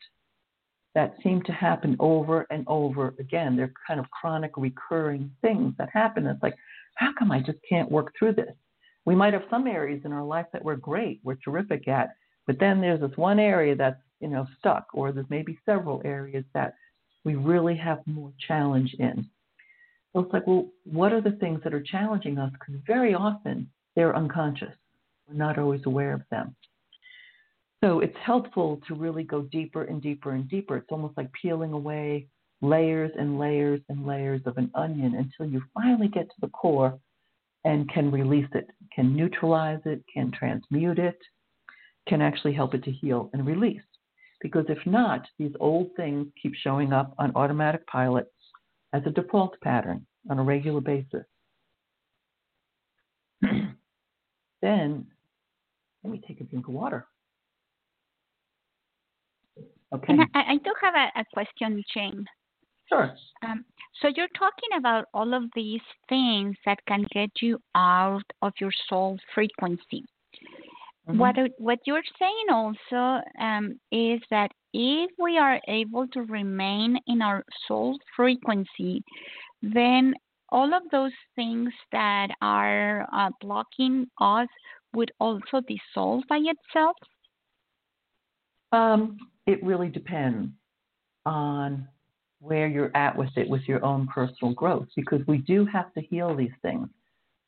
[0.95, 3.57] that seem to happen over and over again.
[3.57, 6.27] They're kind of chronic, recurring things that happen.
[6.27, 6.55] It's like,
[6.97, 8.55] how come I just can't work through this?
[9.07, 12.11] We might have some areas in our life that we're great, we're terrific at,
[12.47, 16.45] but then there's this one area that's, you know, stuck, or there's maybe several areas
[16.53, 16.75] that
[17.25, 19.27] we really have more challenge in.
[20.15, 22.53] It's like, well, what are the things that are challenging us?
[22.53, 24.75] Because very often they're unconscious.
[25.27, 26.55] We're not always aware of them.
[27.83, 30.77] So it's helpful to really go deeper and deeper and deeper.
[30.77, 32.29] It's almost like peeling away
[32.61, 36.99] layers and layers and layers of an onion until you finally get to the core
[37.65, 41.19] and can release it, can neutralize it, can transmute it,
[42.09, 43.83] can actually help it to heal and release.
[44.41, 48.32] Because if not, these old things keep showing up on automatic pilot
[48.93, 51.25] as a default pattern on a regular basis.
[54.63, 55.07] then,
[56.05, 57.07] let me take a drink of water.
[59.95, 60.13] Okay.
[60.13, 62.25] And I, I do have a, a question, Jane.
[62.89, 63.15] Sure.
[63.43, 63.65] Um,
[64.01, 68.73] so you're talking about all of these things that can get you out of your
[68.89, 70.05] soul frequency.
[71.09, 71.19] Mm-hmm.
[71.19, 77.21] What what you're saying also um, is that if we are able to remain in
[77.21, 79.03] our soul frequency,
[79.63, 80.15] then
[80.51, 84.49] all of those things that are uh, blocking us
[84.95, 86.97] would also dissolve by itself.
[88.71, 90.51] Um, it really depends
[91.27, 91.89] on
[92.41, 96.01] where you're at with it with your own personal growth because we do have to
[96.01, 96.89] heal these things.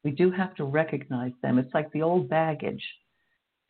[0.03, 1.59] We do have to recognize them.
[1.59, 2.83] It's like the old baggage.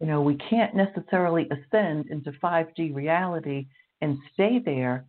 [0.05, 3.69] You know, we can't necessarily ascend into 5D reality
[4.03, 5.07] and stay there,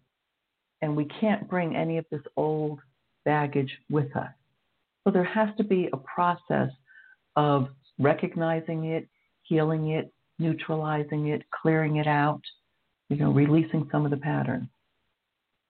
[0.81, 2.79] and we can't bring any of this old
[3.25, 4.31] baggage with us.
[5.03, 6.69] So there has to be a process
[7.35, 7.67] of
[7.99, 9.09] recognizing it,
[9.41, 12.41] healing it, neutralizing it, clearing it out,
[13.09, 14.69] you know, releasing some of the patterns.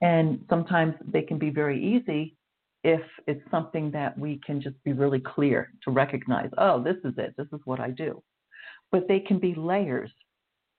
[0.01, 2.35] And sometimes they can be very easy
[2.83, 7.15] if it's something that we can just be really clear to recognize, oh, this is
[7.17, 8.21] it, this is what I do.
[8.91, 10.11] But they can be layers,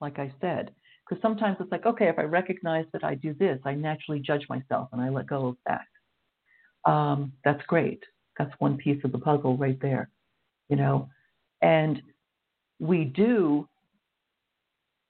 [0.01, 0.71] like I said,
[1.07, 4.45] because sometimes it's like, okay, if I recognize that I do this, I naturally judge
[4.49, 6.91] myself and I let go of that.
[6.91, 8.03] Um, that's great.
[8.37, 10.09] That's one piece of the puzzle right there,
[10.69, 11.09] you know.
[11.61, 12.01] And
[12.79, 13.67] we do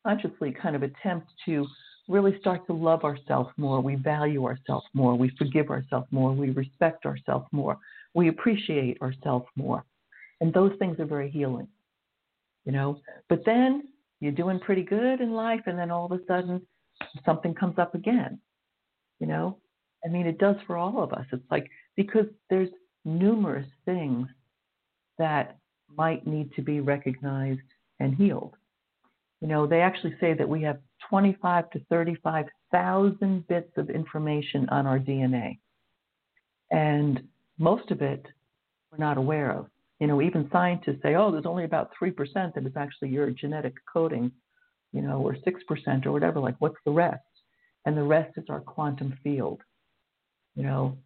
[0.05, 1.67] consciously kind of attempt to
[2.07, 3.81] really start to love ourselves more.
[3.81, 5.15] We value ourselves more.
[5.15, 6.31] We forgive ourselves more.
[6.31, 7.77] We respect ourselves more.
[8.13, 9.83] We appreciate ourselves more.
[10.39, 11.67] And those things are very healing,
[12.67, 12.99] you know.
[13.30, 13.88] But then
[14.19, 16.62] you're doing pretty good in life, and then all of a sudden
[17.25, 18.39] something comes up again,
[19.19, 19.58] you know.
[20.06, 21.25] I mean, it does for all of us.
[21.32, 22.69] It's like because there's
[23.06, 24.27] numerous things
[25.17, 25.58] that
[25.95, 27.62] might need to be recognized
[27.99, 28.53] and healed.
[29.41, 34.86] You know, they actually say that we have 25 to 35,000 bits of information on
[34.86, 35.60] our DNA.
[36.71, 37.23] And
[37.58, 38.25] most of it
[38.91, 39.67] we're not aware of.
[39.99, 42.13] You know, even scientists say, oh, there's only about 3%
[42.53, 44.31] that is actually your genetic coding,
[44.93, 46.39] you know, or 6% or whatever.
[46.39, 47.21] Like, what's the rest?
[47.86, 49.62] And the rest is our quantum field,
[50.55, 50.97] you know,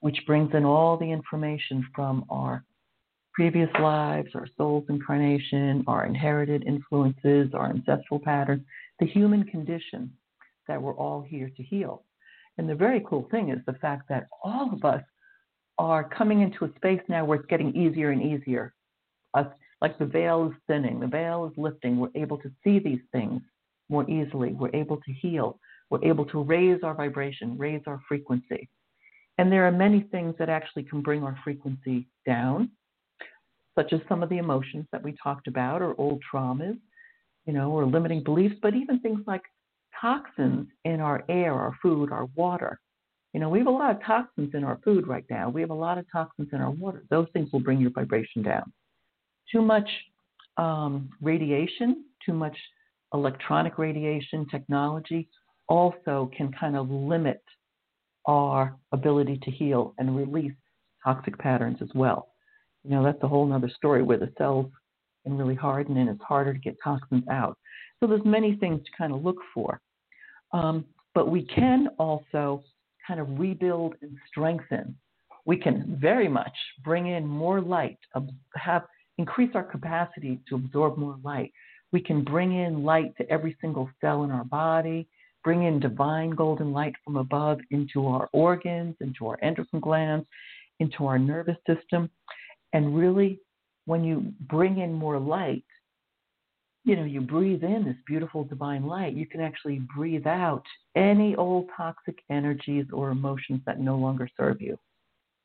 [0.00, 2.64] which brings in all the information from our
[3.32, 8.62] previous lives, our soul's incarnation, our inherited influences, our ancestral patterns,
[9.00, 10.12] the human condition
[10.68, 12.04] that we're all here to heal.
[12.58, 15.02] And the very cool thing is the fact that all of us
[15.78, 18.74] are coming into a space now where it's getting easier and easier.
[19.34, 19.46] Us,
[19.80, 21.98] like the veil is thinning, the veil is lifting.
[21.98, 23.40] We're able to see these things
[23.88, 24.52] more easily.
[24.52, 25.58] We're able to heal.
[25.90, 28.68] We're able to raise our vibration, raise our frequency.
[29.38, 32.70] And there are many things that actually can bring our frequency down
[33.74, 36.78] such as some of the emotions that we talked about or old traumas,
[37.46, 39.42] you know, or limiting beliefs, but even things like
[39.98, 42.80] toxins in our air, our food, our water.
[43.32, 45.48] You know, we have a lot of toxins in our food right now.
[45.48, 47.02] We have a lot of toxins in our water.
[47.08, 48.72] Those things will bring your vibration down.
[49.50, 49.88] Too much
[50.58, 52.56] um, radiation, too much
[53.14, 55.28] electronic radiation technology
[55.68, 57.42] also can kind of limit
[58.26, 60.52] our ability to heal and release
[61.04, 62.28] toxic patterns as well.
[62.84, 64.66] You know, that's a whole other story where the cells
[65.24, 67.56] can really harden and it's harder to get toxins out.
[68.00, 69.80] So there's many things to kind of look for.
[70.52, 72.64] Um, but we can also
[73.06, 74.96] kind of rebuild and strengthen.
[75.44, 77.98] We can very much bring in more light,
[78.56, 78.84] have
[79.18, 81.52] increase our capacity to absorb more light.
[81.92, 85.08] We can bring in light to every single cell in our body,
[85.44, 90.26] bring in divine golden light from above into our organs, into our endocrine glands,
[90.80, 92.08] into our nervous system.
[92.72, 93.40] And really,
[93.84, 95.64] when you bring in more light,
[96.84, 100.64] you know, you breathe in this beautiful divine light, you can actually breathe out
[100.96, 104.76] any old toxic energies or emotions that no longer serve you.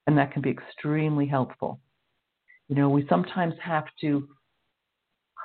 [0.07, 1.79] And that can be extremely helpful.
[2.69, 4.27] You know, we sometimes have to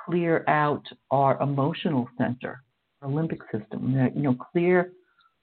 [0.05, 2.63] clear out our emotional center,
[3.01, 4.91] our limbic system, you know, clear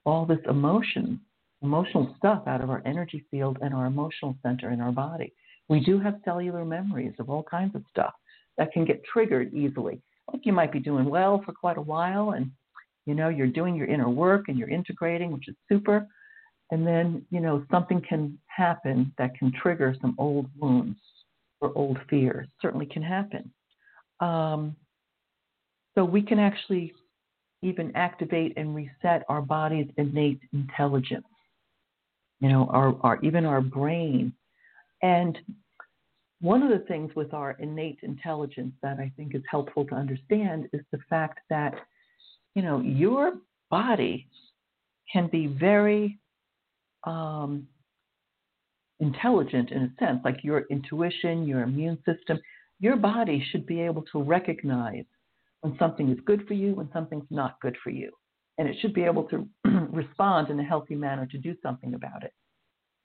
[0.05, 1.20] all this emotion,
[1.62, 5.32] emotional stuff out of our energy field and our emotional center in our body.
[5.68, 8.12] We do have cellular memories of all kinds of stuff
[8.59, 10.03] that can get triggered easily.
[10.32, 12.50] Like you might be doing well for quite a while and
[13.06, 16.06] you know you're doing your inner work and you're integrating, which is super.
[16.70, 20.98] And then, you know, something can happen that can trigger some old wounds
[21.60, 22.46] or old fears.
[22.62, 23.50] Certainly can happen.
[24.20, 24.76] Um,
[25.94, 26.92] so we can actually
[27.62, 31.26] even activate and reset our body's innate intelligence.
[32.40, 34.32] You know, our, our even our brain
[35.02, 35.38] and
[36.41, 40.68] one of the things with our innate intelligence that I think is helpful to understand
[40.72, 41.74] is the fact that,
[42.55, 43.34] you know, your
[43.70, 44.26] body
[45.12, 46.18] can be very
[47.05, 47.66] um,
[49.01, 52.38] intelligent in a sense, like your intuition, your immune system.
[52.78, 55.05] your body should be able to recognize
[55.61, 58.11] when something is good for you, when something's not good for you.
[58.57, 59.47] And it should be able to
[59.91, 62.32] respond in a healthy manner to do something about it.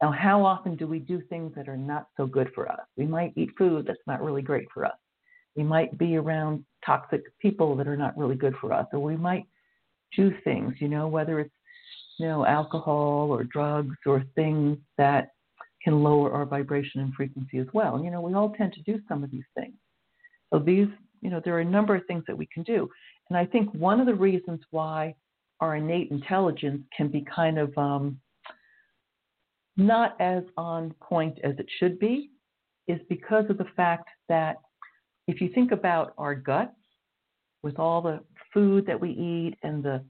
[0.01, 2.81] Now, how often do we do things that are not so good for us?
[2.97, 4.97] We might eat food that's not really great for us.
[5.55, 9.15] We might be around toxic people that are not really good for us, or we
[9.15, 9.45] might
[10.15, 11.53] do things, you know, whether it's
[12.19, 15.29] you know alcohol or drugs or things that
[15.85, 18.03] can lower our vibration and frequency as well.
[18.03, 19.75] You know, we all tend to do some of these things.
[20.51, 20.87] So these,
[21.21, 22.89] you know, there are a number of things that we can do.
[23.29, 25.15] And I think one of the reasons why
[25.59, 28.19] our innate intelligence can be kind of um,
[29.77, 32.31] not as on point as it should be
[32.87, 34.57] is because of the fact that
[35.27, 36.75] if you think about our guts
[37.63, 38.19] with all the
[38.53, 40.03] food that we eat and the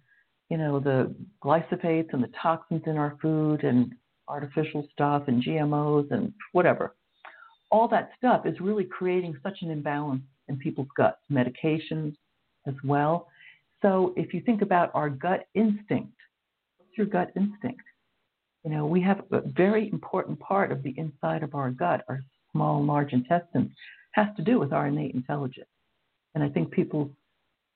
[0.50, 1.14] you know the
[1.44, 3.94] glyphosates and the toxins in our food and
[4.28, 6.96] artificial stuff and GMOs and whatever
[7.72, 12.16] all that stuff is really creating such an imbalance in people's guts medications
[12.68, 13.28] as well.
[13.82, 16.14] So if you think about our gut instinct
[16.78, 17.82] what's your gut instinct
[18.66, 22.20] you know we have a very important part of the inside of our gut our
[22.52, 23.72] small and large intestines
[24.16, 25.68] has to do with our innate intelligence.
[26.34, 27.12] And I think people's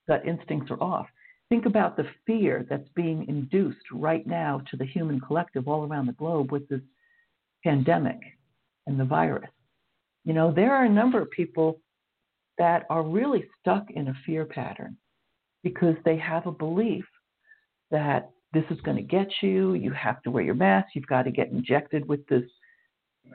[0.07, 1.07] gut instincts are off.
[1.49, 6.05] Think about the fear that's being induced right now to the human collective all around
[6.05, 6.81] the globe with this
[7.63, 8.19] pandemic
[8.87, 9.49] and the virus.
[10.23, 11.79] You know, there are a number of people
[12.57, 14.95] that are really stuck in a fear pattern
[15.63, 17.05] because they have a belief
[17.91, 21.23] that this is going to get you, you have to wear your mask, you've got
[21.23, 22.43] to get injected with this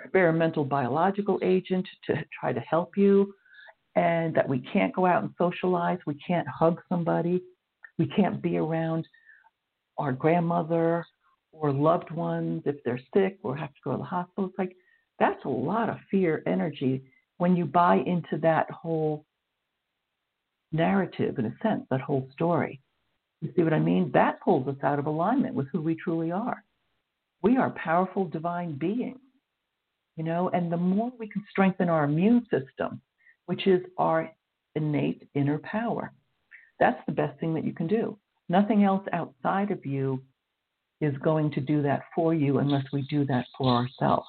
[0.02, 3.32] experimental biological agent to try to help you,
[3.96, 7.40] and that we can't go out and socialize, we can't hug somebody,
[7.98, 9.06] we can't be around
[9.98, 11.04] our grandmother
[11.52, 14.48] or loved ones if they're sick or have to go to the hospital.
[14.48, 14.76] It's like
[15.20, 17.04] that's a lot of fear energy
[17.38, 19.24] when you buy into that whole
[20.72, 22.80] narrative, in a sense, that whole story.
[23.44, 24.10] You see what I mean?
[24.14, 26.64] That pulls us out of alignment with who we truly are.
[27.42, 29.18] We are powerful divine beings
[30.16, 33.00] you know, and the more we can strengthen our immune system,
[33.46, 34.30] which is our
[34.76, 36.12] innate inner power,
[36.78, 38.16] that's the best thing that you can do.
[38.48, 40.22] Nothing else outside of you
[41.00, 44.26] is going to do that for you unless we do that for ourselves.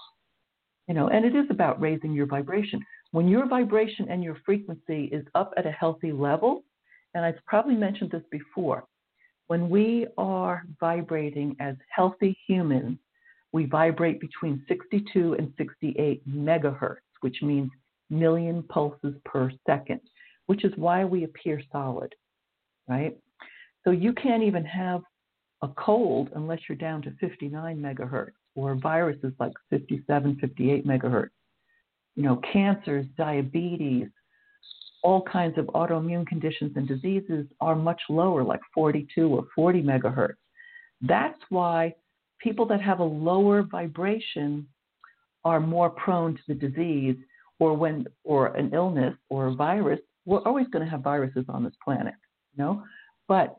[0.87, 2.83] You know, and it is about raising your vibration.
[3.11, 6.63] When your vibration and your frequency is up at a healthy level,
[7.13, 8.85] and I've probably mentioned this before,
[9.47, 12.97] when we are vibrating as healthy humans,
[13.51, 17.69] we vibrate between 62 and 68 megahertz, which means
[18.09, 20.01] million pulses per second,
[20.47, 22.13] which is why we appear solid,
[22.87, 23.17] right?
[23.83, 25.01] So you can't even have
[25.61, 31.29] a cold unless you're down to 59 megahertz, or viruses like 57, 58 megahertz.
[32.15, 34.07] You know, cancers, diabetes,
[35.05, 40.33] all kinds of autoimmune conditions and diseases are much lower, like 42 or 40 megahertz.
[40.99, 41.93] That's why
[42.41, 44.67] people that have a lower vibration
[45.43, 47.17] are more prone to the disease
[47.59, 51.63] or when or an illness or a virus we're always going to have viruses on
[51.63, 52.15] this planet
[52.55, 52.83] you know
[53.27, 53.57] but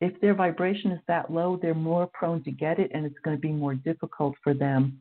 [0.00, 3.36] if their vibration is that low they're more prone to get it and it's going
[3.36, 4.96] to be more difficult for them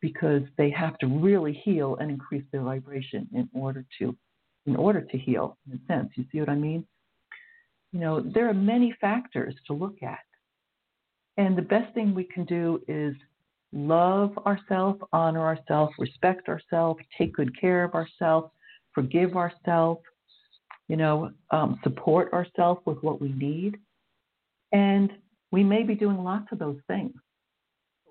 [0.00, 4.16] because they have to really heal and increase their vibration in order to
[4.66, 6.84] in order to heal in a sense you see what i mean
[7.92, 10.18] you know there are many factors to look at
[11.36, 13.14] and the best thing we can do is
[13.72, 18.50] love ourselves, honor ourselves, respect ourselves, take good care of ourselves,
[18.92, 20.00] forgive ourselves,
[20.88, 23.76] you know, um, support ourselves with what we need.
[24.72, 25.10] And
[25.50, 27.14] we may be doing lots of those things.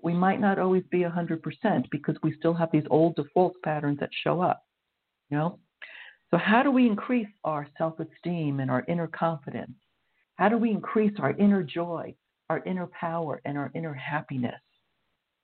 [0.02, 4.10] We might not always be 100% because we still have these old default patterns that
[4.24, 4.66] show up,
[5.30, 5.60] you know?
[6.34, 9.76] So, how do we increase our self esteem and our inner confidence?
[10.38, 12.16] How do we increase our inner joy?
[12.50, 14.62] our inner power and our inner happiness?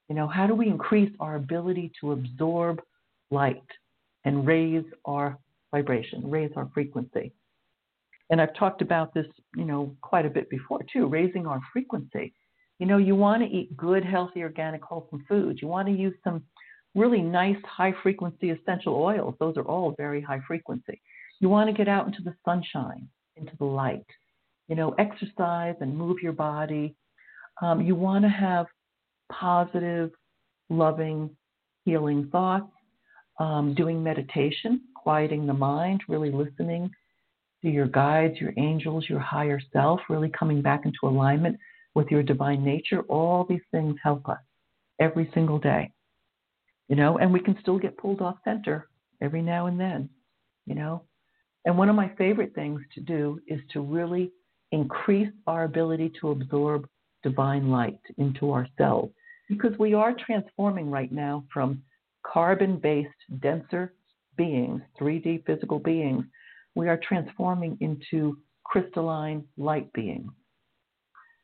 [0.09, 2.81] You know, how do we increase our ability to absorb
[3.31, 3.63] light
[4.25, 5.37] and raise our
[5.71, 7.31] vibration, raise our frequency?
[8.29, 9.25] And I've talked about this,
[9.55, 12.33] you know, quite a bit before too, raising our frequency.
[12.79, 15.61] You know, you want to eat good, healthy, organic, wholesome foods.
[15.61, 16.43] You want to use some
[16.95, 19.35] really nice high frequency essential oils.
[19.39, 21.01] Those are all very high frequency.
[21.39, 24.05] You want to get out into the sunshine, into the light
[24.69, 26.95] you know, exercise and move your body.
[27.61, 28.67] Um, you want to have
[29.31, 30.11] positive,
[30.69, 31.31] loving,
[31.83, 32.71] healing thoughts,
[33.39, 36.89] um, doing meditation, quieting the mind, really listening
[37.63, 41.57] to your guides, your angels, your higher self, really coming back into alignment
[41.95, 43.01] with your divine nature.
[43.09, 44.37] All these things help us
[45.01, 45.91] every single day.
[46.89, 48.89] You know, and we can still get pulled off center
[49.21, 50.09] every now and then.
[50.65, 51.03] you know?
[51.65, 54.31] And one of my favorite things to do is to really
[54.71, 56.87] increase our ability to absorb
[57.23, 59.13] divine light into ourselves
[59.49, 61.81] because we are transforming right now from
[62.25, 63.09] carbon based,
[63.39, 63.93] denser
[64.37, 66.23] beings, 3D physical beings,
[66.75, 70.31] we are transforming into crystalline light beings.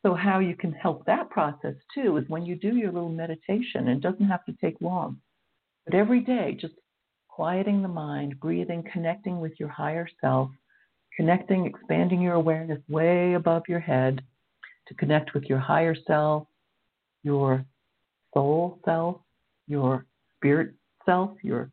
[0.03, 3.87] So, how you can help that process too is when you do your little meditation,
[3.87, 5.19] and it doesn't have to take long,
[5.85, 6.73] but every day, just
[7.27, 10.49] quieting the mind, breathing, connecting with your higher self,
[11.15, 14.21] connecting, expanding your awareness way above your head
[14.87, 16.47] to connect with your higher self,
[17.23, 17.65] your
[18.33, 19.17] soul self,
[19.67, 20.05] your
[20.37, 20.73] spirit
[21.05, 21.71] self, your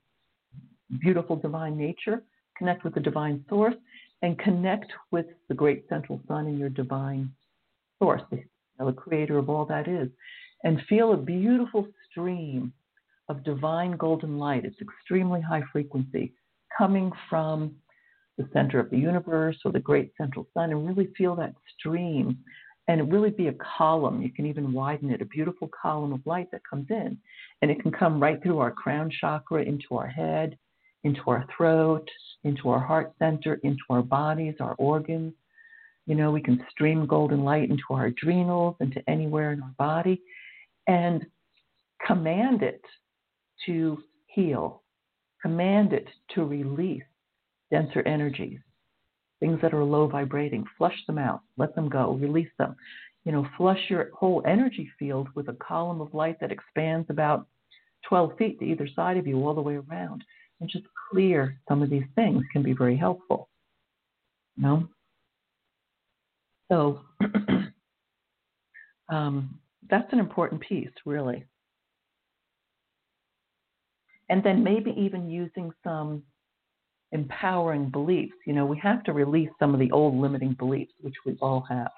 [1.01, 2.23] beautiful divine nature,
[2.57, 3.75] connect with the divine source,
[4.23, 7.31] and connect with the great central sun in your divine
[7.99, 10.09] source, the creator of all that is,
[10.65, 12.73] and feel a beautiful stream
[13.33, 14.65] of divine golden light.
[14.65, 16.33] It's extremely high frequency
[16.77, 17.75] coming from
[18.39, 22.39] the center of the universe or the great central sun and really feel that stream
[22.89, 24.23] and it really be a column.
[24.23, 27.17] You can even widen it, a beautiful column of light that comes in.
[27.61, 30.59] And it can come right through our crown chakra into our head,
[31.05, 32.09] into our throat,
[32.43, 35.33] into our heart center, into our bodies, our organs.
[36.07, 40.21] You know, we can stream golden light into our adrenals, into anywhere in our body,
[40.89, 41.25] and
[42.05, 42.83] command it
[43.67, 44.83] to heal,
[45.41, 47.03] command it to release
[47.71, 48.59] denser energies,
[49.41, 50.65] things that are low vibrating.
[50.79, 52.77] Flush them out, let them go, release them.
[53.25, 57.47] You know, flush your whole energy field with a column of light that expands about
[58.09, 60.25] 12 feet to either side of you all the way around
[60.61, 63.49] and just clear some of these things can be very helpful.
[64.57, 64.89] You know?
[66.71, 67.01] So
[69.09, 69.59] um,
[69.91, 71.45] that's an important piece, really.
[74.33, 76.23] And then maybe even using some
[77.13, 78.33] empowering beliefs.
[78.47, 81.61] You know, we have to release some of the old limiting beliefs, which we all
[81.69, 81.93] have.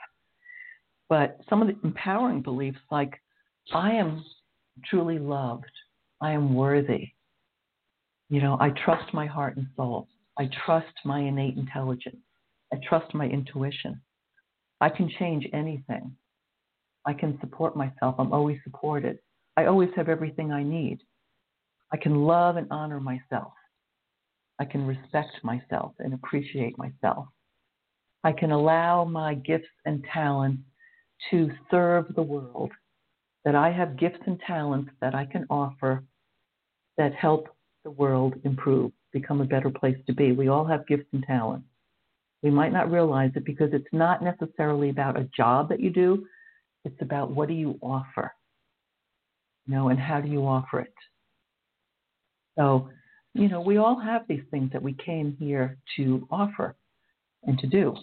[1.09, 3.13] But some of the empowering beliefs, like,
[3.73, 4.25] I am
[4.85, 5.71] truly loved,
[6.21, 7.13] I am worthy,
[8.31, 10.09] you know, I trust my heart and soul.
[10.37, 12.17] I trust my innate intelligence.
[12.73, 14.01] I trust my intuition.
[14.81, 16.17] I can change anything.
[17.07, 18.17] I can support myself.
[18.19, 19.21] I'm always supported.
[19.57, 20.99] I always have everything I need.
[21.95, 23.53] I can love and honor myself.
[24.59, 27.29] I can respect myself and appreciate myself.
[28.25, 30.65] I can allow my gifts and talents
[31.31, 32.73] to serve the world,
[33.45, 36.03] that I have gifts and talents that I can offer
[36.99, 37.47] that help
[37.85, 40.33] the world improve, become a better place to be.
[40.33, 41.69] We all have gifts and talents.
[42.43, 46.27] We might not realize it because it's not necessarily about a job that you do,
[46.85, 48.33] it's about what do you offer,
[49.65, 50.93] you know, and how do you offer it.
[52.57, 52.89] So,
[53.35, 56.77] you know, we all have these things that we came here to offer
[57.45, 57.95] and to do.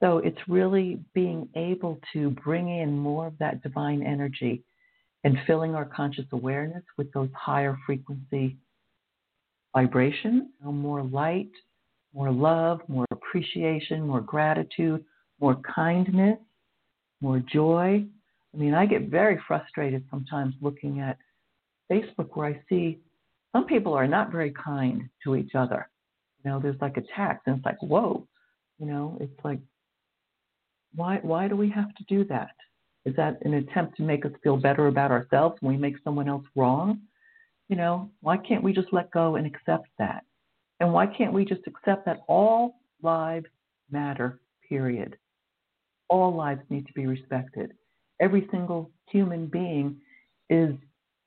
[0.00, 4.64] So it's really being able to bring in more of that divine energy
[5.24, 8.56] and filling our conscious awareness with those higher frequency
[9.74, 11.50] vibrations, more light,
[12.14, 15.04] more love, more appreciation, more gratitude,
[15.38, 16.38] more kindness,
[17.20, 18.04] more joy.
[18.54, 21.18] I mean, I get very frustrated sometimes looking at
[21.90, 22.98] Facebook where I see
[23.52, 25.88] some people are not very kind to each other.
[26.44, 28.26] You know, there's like attacks, and it's like, whoa,
[28.78, 29.58] you know, it's like,
[30.94, 32.54] why why do we have to do that?
[33.04, 36.28] Is that an attempt to make us feel better about ourselves when we make someone
[36.28, 37.00] else wrong?
[37.68, 40.24] You know, why can't we just let go and accept that?
[40.80, 43.46] And why can't we just accept that all lives
[43.90, 45.16] matter, period?
[46.08, 47.72] All lives need to be respected.
[48.20, 49.96] Every single human being
[50.48, 50.74] is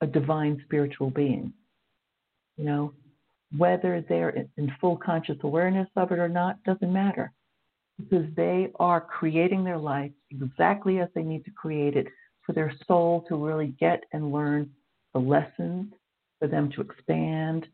[0.00, 1.52] a divine spiritual being.
[2.56, 2.92] You know,
[3.56, 7.32] whether they're in full conscious awareness of it or not doesn't matter
[7.98, 12.06] because they are creating their life exactly as they need to create it
[12.44, 14.68] for their soul to really get and learn
[15.12, 15.92] the lessons,
[16.38, 17.66] for them to expand,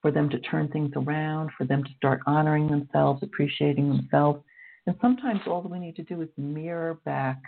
[0.00, 4.42] for them to turn things around, for them to start honoring themselves, appreciating themselves.
[4.86, 7.40] And sometimes all we need to do is mirror back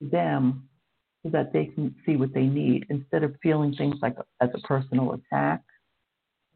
[0.00, 0.68] them
[1.26, 4.58] so that they can see what they need instead of feeling things like as a
[4.60, 5.62] personal attack.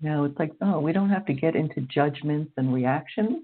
[0.00, 3.42] You know, it's like, oh, we don't have to get into judgments and reactions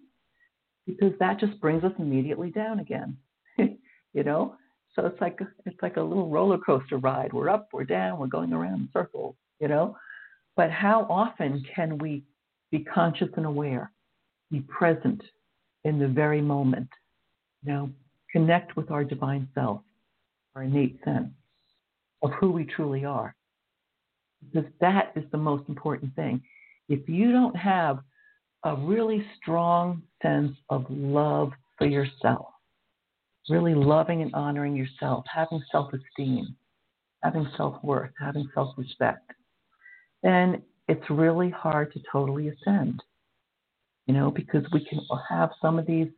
[0.87, 3.17] because that just brings us immediately down again.
[3.59, 4.57] you know?
[4.95, 7.33] So it's like it's like a little roller coaster ride.
[7.33, 9.97] We're up, we're down, we're going around in circles, you know?
[10.57, 12.25] But how often can we
[12.71, 13.93] be conscious and aware,
[14.51, 15.23] be present
[15.85, 16.89] in the very moment,
[17.63, 17.91] you know,
[18.33, 19.83] connect with our divine self,
[20.57, 21.29] our innate sense
[22.23, 23.35] of who we truly are?
[24.43, 26.43] Because that is the most important thing.
[26.89, 27.99] If you don't have
[28.65, 32.47] a really strong sense of love for yourself,
[33.49, 36.57] really loving and honoring yourself, having self esteem,
[37.23, 39.31] having self worth, having self respect,
[40.23, 43.03] then it's really hard to totally ascend.
[44.07, 46.09] You know, because we can have some of these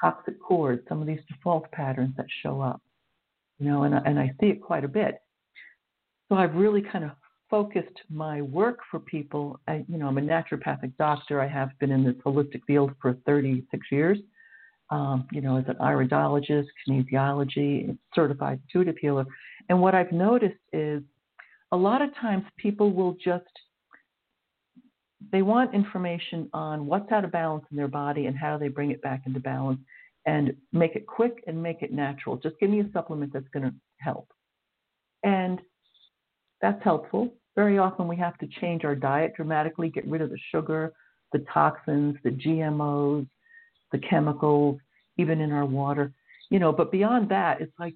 [0.00, 2.82] toxic cords, some of these default patterns that show up.
[3.62, 5.22] You know, and, and I see it quite a bit.
[6.28, 7.12] So I've really kind of
[7.48, 9.60] focused my work for people.
[9.68, 11.40] I, you know, I'm a naturopathic doctor.
[11.40, 14.18] I have been in this holistic field for 36 years.
[14.90, 19.26] Um, you know, as an iridologist, kinesiology, certified intuitive healer.
[19.68, 21.02] And what I've noticed is
[21.70, 23.44] a lot of times people will just
[25.30, 28.90] they want information on what's out of balance in their body and how they bring
[28.90, 29.78] it back into balance
[30.26, 32.36] and make it quick and make it natural.
[32.36, 34.28] Just give me a supplement that's going to help.
[35.24, 35.60] And
[36.60, 37.32] that's helpful.
[37.56, 40.92] Very often we have to change our diet dramatically, get rid of the sugar,
[41.32, 43.26] the toxins, the GMOs,
[43.90, 44.78] the chemicals,
[45.18, 46.12] even in our water.
[46.50, 47.94] You know, but beyond that, it's like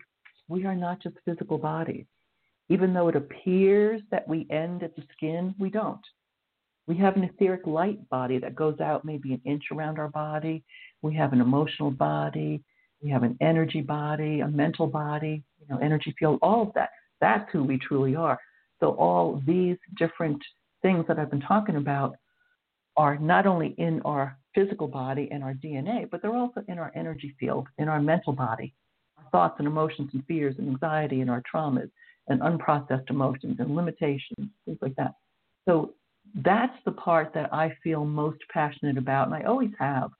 [0.48, 2.06] we are not just physical bodies.
[2.68, 6.00] Even though it appears that we end at the skin, we don't.
[6.86, 10.62] We have an etheric light body that goes out maybe an inch around our body.
[11.02, 12.62] We have an emotional body.
[13.02, 16.90] We have an energy body, a mental body, you know, energy field, all of that.
[17.20, 18.38] That's who we truly are.
[18.80, 20.42] So all these different
[20.82, 22.16] things that I've been talking about
[22.96, 26.92] are not only in our physical body and our DNA, but they're also in our
[26.94, 28.74] energy field, in our mental body,
[29.18, 31.90] our thoughts and emotions and fears and anxiety and our traumas
[32.28, 35.12] and unprocessed emotions and limitations, things like that.
[35.68, 35.92] So
[36.34, 40.10] that's the part that I feel most passionate about, and I always have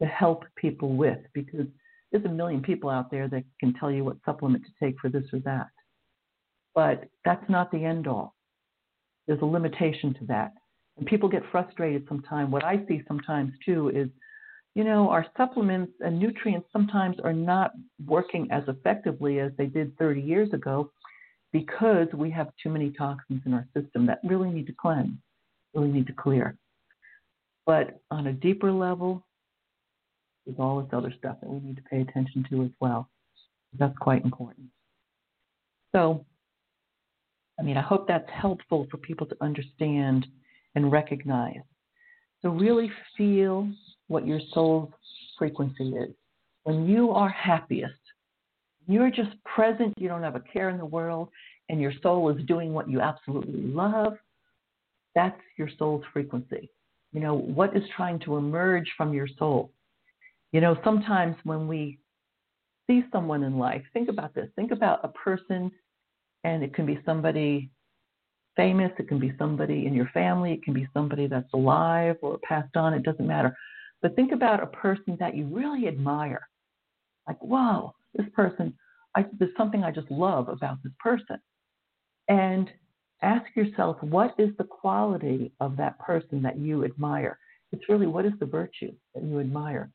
[0.00, 1.66] to help people with because
[2.10, 5.08] there's a million people out there that can tell you what supplement to take for
[5.08, 5.68] this or that.
[6.74, 8.34] But that's not the end all.
[9.26, 10.52] There's a limitation to that.
[10.98, 12.50] And people get frustrated sometimes.
[12.50, 14.08] What I see sometimes too is,
[14.74, 17.72] you know, our supplements and nutrients sometimes are not
[18.06, 20.90] working as effectively as they did 30 years ago
[21.52, 25.16] because we have too many toxins in our system that really need to cleanse,
[25.74, 26.56] really need to clear.
[27.64, 29.24] But on a deeper level,
[30.44, 33.08] there's all this other stuff that we need to pay attention to as well.
[33.78, 34.68] That's quite important.
[35.94, 36.24] So,
[37.58, 40.26] I mean, I hope that's helpful for people to understand
[40.74, 41.62] and recognize.
[42.42, 43.68] So, really feel
[44.08, 44.90] what your soul's
[45.38, 46.10] frequency is.
[46.62, 47.94] When you are happiest,
[48.86, 51.28] you're just present, you don't have a care in the world,
[51.68, 54.14] and your soul is doing what you absolutely love.
[55.14, 56.70] That's your soul's frequency.
[57.12, 59.72] You know, what is trying to emerge from your soul?
[60.52, 61.98] You know, sometimes when we
[62.86, 64.48] see someone in life, think about this.
[64.54, 65.70] Think about a person,
[66.44, 67.70] and it can be somebody
[68.54, 72.38] famous, it can be somebody in your family, it can be somebody that's alive or
[72.38, 73.54] passed on, it doesn't matter.
[74.00, 76.48] But think about a person that you really admire.
[77.26, 78.74] Like, whoa, this person,
[79.16, 81.38] I, there's something I just love about this person.
[82.28, 82.70] And
[83.22, 87.38] ask yourself, what is the quality of that person that you admire?
[87.72, 89.90] It's really what is the virtue that you admire?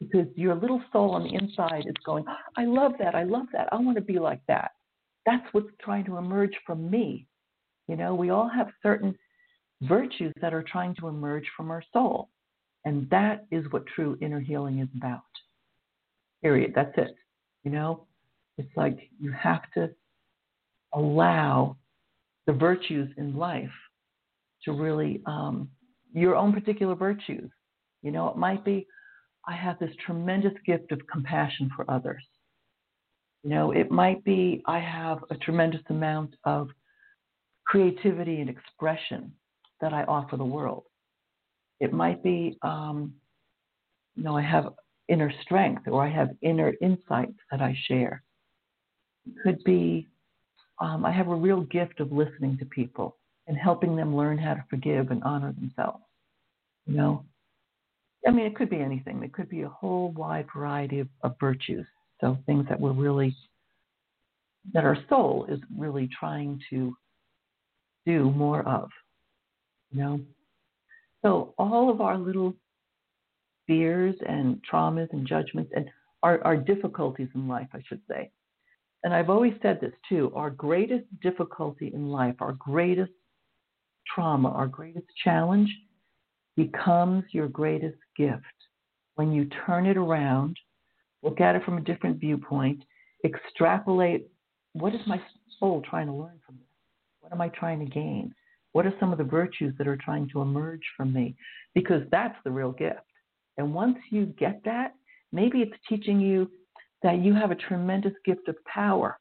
[0.00, 2.24] Because your little soul on the inside is going,
[2.56, 4.72] I love that, I love that, I want to be like that.
[5.24, 7.26] That's what's trying to emerge from me.
[7.88, 9.16] You know, we all have certain
[9.82, 12.28] virtues that are trying to emerge from our soul.
[12.84, 15.22] And that is what true inner healing is about.
[16.42, 16.72] Period.
[16.74, 17.14] That's it.
[17.64, 18.06] You know,
[18.58, 19.90] it's like you have to
[20.92, 21.76] allow
[22.46, 23.72] the virtues in life
[24.64, 25.68] to really, um,
[26.12, 27.50] your own particular virtues.
[28.02, 28.86] You know, it might be,
[29.48, 32.24] I have this tremendous gift of compassion for others.
[33.42, 36.68] You know, it might be, I have a tremendous amount of
[37.66, 39.32] creativity and expression
[39.80, 40.84] that I offer the world.
[41.80, 43.14] It might be, um,
[44.14, 44.72] you know, I have
[45.08, 48.22] inner strength or I have inner insights that I share.
[49.42, 50.08] Could be
[50.80, 54.54] um, I have a real gift of listening to people and helping them learn how
[54.54, 56.02] to forgive and honor themselves.
[56.86, 57.24] You know,
[58.26, 59.22] I mean, it could be anything.
[59.22, 61.86] It could be a whole wide variety of, of virtues.
[62.20, 63.36] So things that we're really,
[64.72, 66.94] that our soul is really trying to
[68.06, 68.88] do more of.
[69.92, 70.20] You know,
[71.22, 72.54] so all of our little
[73.66, 75.88] fears and traumas and judgments and
[76.22, 78.30] our, our difficulties in life, I should say,
[79.02, 83.12] and I've always said this too our greatest difficulty in life, our greatest
[84.14, 85.70] trauma, our greatest challenge
[86.56, 88.44] becomes your greatest gift
[89.16, 90.56] when you turn it around,
[91.22, 92.82] look at it from a different viewpoint,
[93.24, 94.28] extrapolate
[94.72, 95.20] what is my
[95.58, 96.66] soul trying to learn from this?
[97.20, 98.34] What am I trying to gain?
[98.72, 101.36] What are some of the virtues that are trying to emerge from me?
[101.74, 102.98] Because that's the real gift.
[103.56, 104.94] And once you get that,
[105.32, 106.50] maybe it's teaching you
[107.02, 109.18] that you have a tremendous gift of power,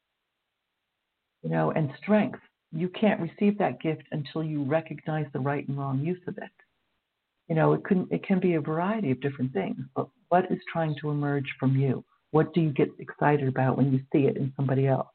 [1.43, 2.39] you know, and strength.
[2.71, 6.49] You can't receive that gift until you recognize the right and wrong use of it.
[7.47, 10.59] You know, it can it can be a variety of different things, but what is
[10.71, 12.03] trying to emerge from you?
[12.31, 15.09] What do you get excited about when you see it in somebody else?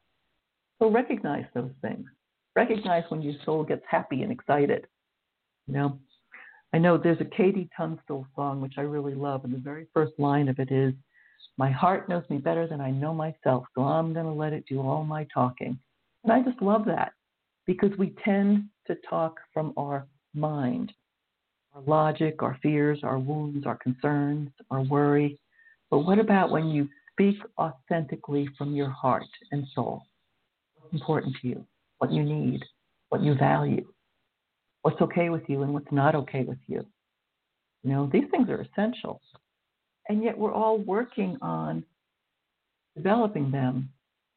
[0.79, 2.05] So recognize those things.
[2.55, 4.87] Recognize when your soul gets happy and excited.
[5.67, 5.99] You know,
[6.73, 10.13] I know there's a KT Tunstall song which I really love, and the very first
[10.19, 10.93] line of it is,
[11.57, 14.65] "My heart knows me better than I know myself, so I'm going to let it
[14.67, 15.79] do all my talking."
[16.23, 17.13] And I just love that
[17.65, 20.93] because we tend to talk from our mind,
[21.73, 25.39] our logic, our fears, our wounds, our concerns, our worry.
[25.89, 30.03] But what about when you speak authentically from your heart and soul?
[30.75, 31.65] What's important to you?
[31.97, 32.63] What you need?
[33.09, 33.87] What you value?
[34.81, 36.85] What's okay with you and what's not okay with you?
[37.83, 39.21] You know, these things are essential.
[40.07, 41.83] And yet we're all working on
[42.95, 43.89] developing them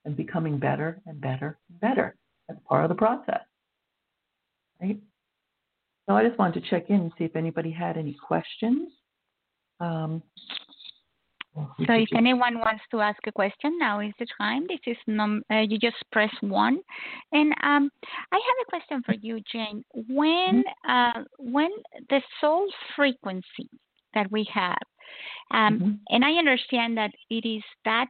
[0.04, 2.16] and becoming better and better and better.
[2.48, 3.42] That's part of the process.
[4.80, 4.98] Right?
[6.08, 8.90] So I just wanted to check in and see if anybody had any questions.
[9.80, 10.22] Um,
[11.54, 14.66] so if anyone wants to ask a question, now is the time.
[14.68, 16.80] This is num- uh, you just press one,
[17.32, 17.90] and um,
[18.32, 19.84] I have a question for you, Jane.
[20.08, 21.20] When mm-hmm.
[21.20, 21.70] uh, when
[22.08, 23.68] the soul frequency
[24.14, 24.78] that we have,
[25.50, 25.90] um, mm-hmm.
[26.08, 28.06] and I understand that it is that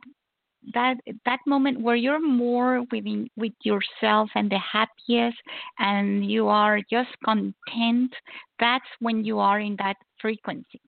[0.75, 5.39] that that moment where you're more within with yourself and the happiest
[5.81, 8.15] and you are just content
[8.61, 10.81] that's when you are in that frequency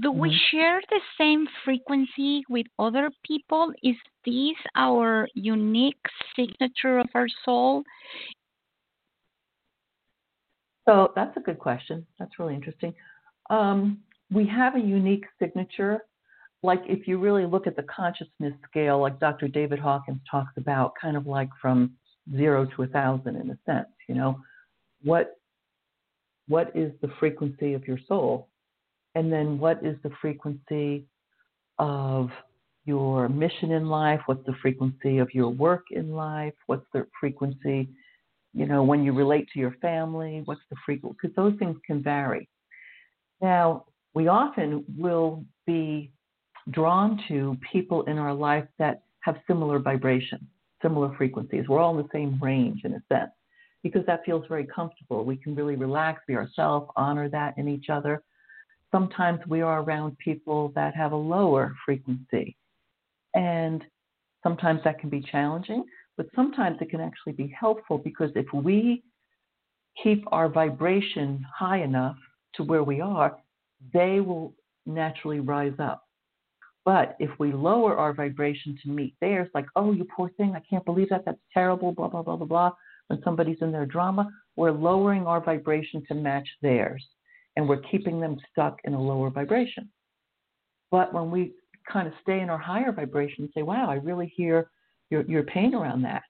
[0.00, 0.20] do mm-hmm.
[0.20, 6.04] we share the same frequency with other people is this our unique
[6.36, 7.82] signature of our soul
[10.88, 12.94] so that's a good question that's really interesting
[13.50, 13.98] um,
[14.32, 16.00] we have a unique signature
[16.62, 19.48] like if you really look at the consciousness scale, like Dr.
[19.48, 21.92] David Hawkins talks about, kind of like from
[22.36, 24.38] zero to a thousand in a sense, you know,
[25.02, 25.36] what
[26.48, 28.48] what is the frequency of your soul?
[29.14, 31.04] And then what is the frequency
[31.78, 32.30] of
[32.84, 34.20] your mission in life?
[34.26, 36.54] What's the frequency of your work in life?
[36.66, 37.88] What's the frequency,
[38.54, 40.42] you know, when you relate to your family?
[40.44, 41.16] What's the frequency?
[41.20, 42.48] Because those things can vary.
[43.40, 43.84] Now,
[44.14, 46.12] we often will be
[46.70, 50.46] drawn to people in our life that have similar vibration,
[50.82, 51.68] similar frequencies.
[51.68, 53.30] We're all in the same range in a sense
[53.82, 55.24] because that feels very comfortable.
[55.24, 58.22] We can really relax, be ourselves, honor that in each other.
[58.92, 62.56] Sometimes we are around people that have a lower frequency.
[63.34, 63.84] And
[64.42, 65.84] sometimes that can be challenging,
[66.16, 69.02] but sometimes it can actually be helpful because if we
[70.02, 72.16] keep our vibration high enough
[72.54, 73.36] to where we are,
[73.92, 74.54] they will
[74.86, 76.04] naturally rise up.
[76.84, 80.62] But if we lower our vibration to meet theirs, like, oh, you poor thing, I
[80.68, 82.72] can't believe that, that's terrible, blah, blah, blah, blah, blah,
[83.08, 87.04] when somebody's in their drama, we're lowering our vibration to match theirs.
[87.56, 89.90] And we're keeping them stuck in a lower vibration.
[90.90, 91.52] But when we
[91.90, 94.70] kind of stay in our higher vibration and say, wow, I really hear
[95.10, 96.22] your, your pain around that.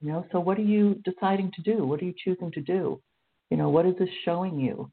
[0.00, 1.84] You know, so what are you deciding to do?
[1.84, 3.00] What are you choosing to do?
[3.50, 4.90] You know, what is this showing you?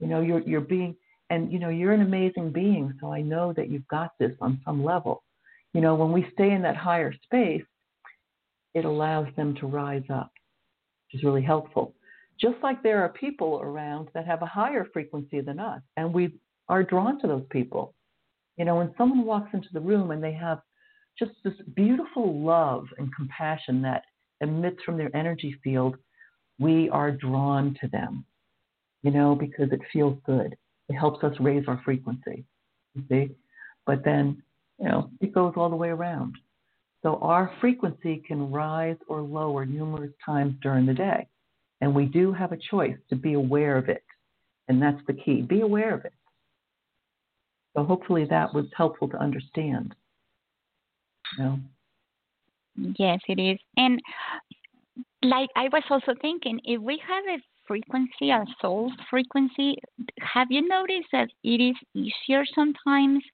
[0.00, 0.96] You know, you're you're being
[1.32, 4.60] and you know you're an amazing being so i know that you've got this on
[4.64, 5.22] some level
[5.72, 7.64] you know when we stay in that higher space
[8.74, 10.30] it allows them to rise up
[11.06, 11.94] which is really helpful
[12.42, 16.34] just like there are people around that have a higher frequency than us and we
[16.68, 17.94] are drawn to those people
[18.56, 20.60] you know when someone walks into the room and they have
[21.18, 24.02] just this beautiful love and compassion that
[24.40, 25.96] emits from their energy field
[26.58, 28.24] we are drawn to them
[29.02, 30.56] you know because it feels good
[30.92, 32.44] it helps us raise our frequency.
[32.94, 33.30] You see?
[33.86, 34.42] But then,
[34.78, 36.36] you know, it goes all the way around.
[37.02, 41.26] So our frequency can rise or lower numerous times during the day.
[41.82, 44.04] And we do have a choice to be aware of it.
[44.68, 45.42] And that's the key.
[45.42, 46.14] Be aware of it.
[47.74, 49.92] So hopefully that was helpful to understand.
[51.36, 51.58] You know?
[52.98, 53.58] Yes, it is.
[53.76, 54.00] And
[55.24, 59.76] like I was also thinking, if we have a frequency, a soul frequency,
[60.20, 63.24] have you noticed that it is easier sometimes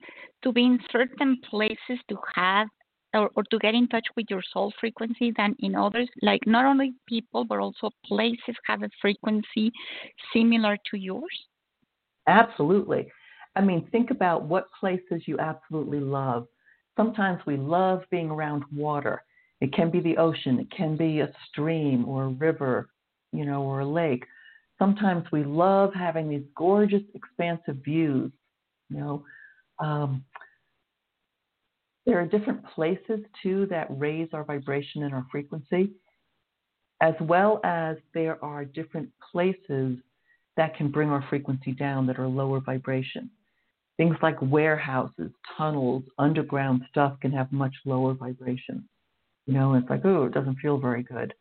[0.42, 2.68] to be in certain places to have
[3.14, 6.08] or, or to get in touch with your soul frequency than in others?
[6.22, 9.72] Like not only people, but also places have a frequency
[10.32, 11.46] similar to yours?
[12.26, 13.10] Absolutely.
[13.56, 16.46] I mean, think about what places you absolutely love.
[16.96, 19.22] Sometimes we love being around water.
[19.60, 22.88] It can be the ocean, it can be a stream or a river
[23.32, 24.24] you know, or a lake,
[24.78, 28.32] sometimes we love having these gorgeous, expansive views.
[28.88, 29.24] You know,
[29.78, 30.24] um,
[32.08, 35.90] there are different places too that raise our vibration and our frequency,
[37.02, 39.98] as well as there are different places
[40.56, 43.30] that can bring our frequency down that are lower vibration.
[43.98, 48.88] Things like warehouses, tunnels, underground stuff can have much lower vibration.
[49.46, 51.34] You know, it's like, oh, it doesn't feel very good.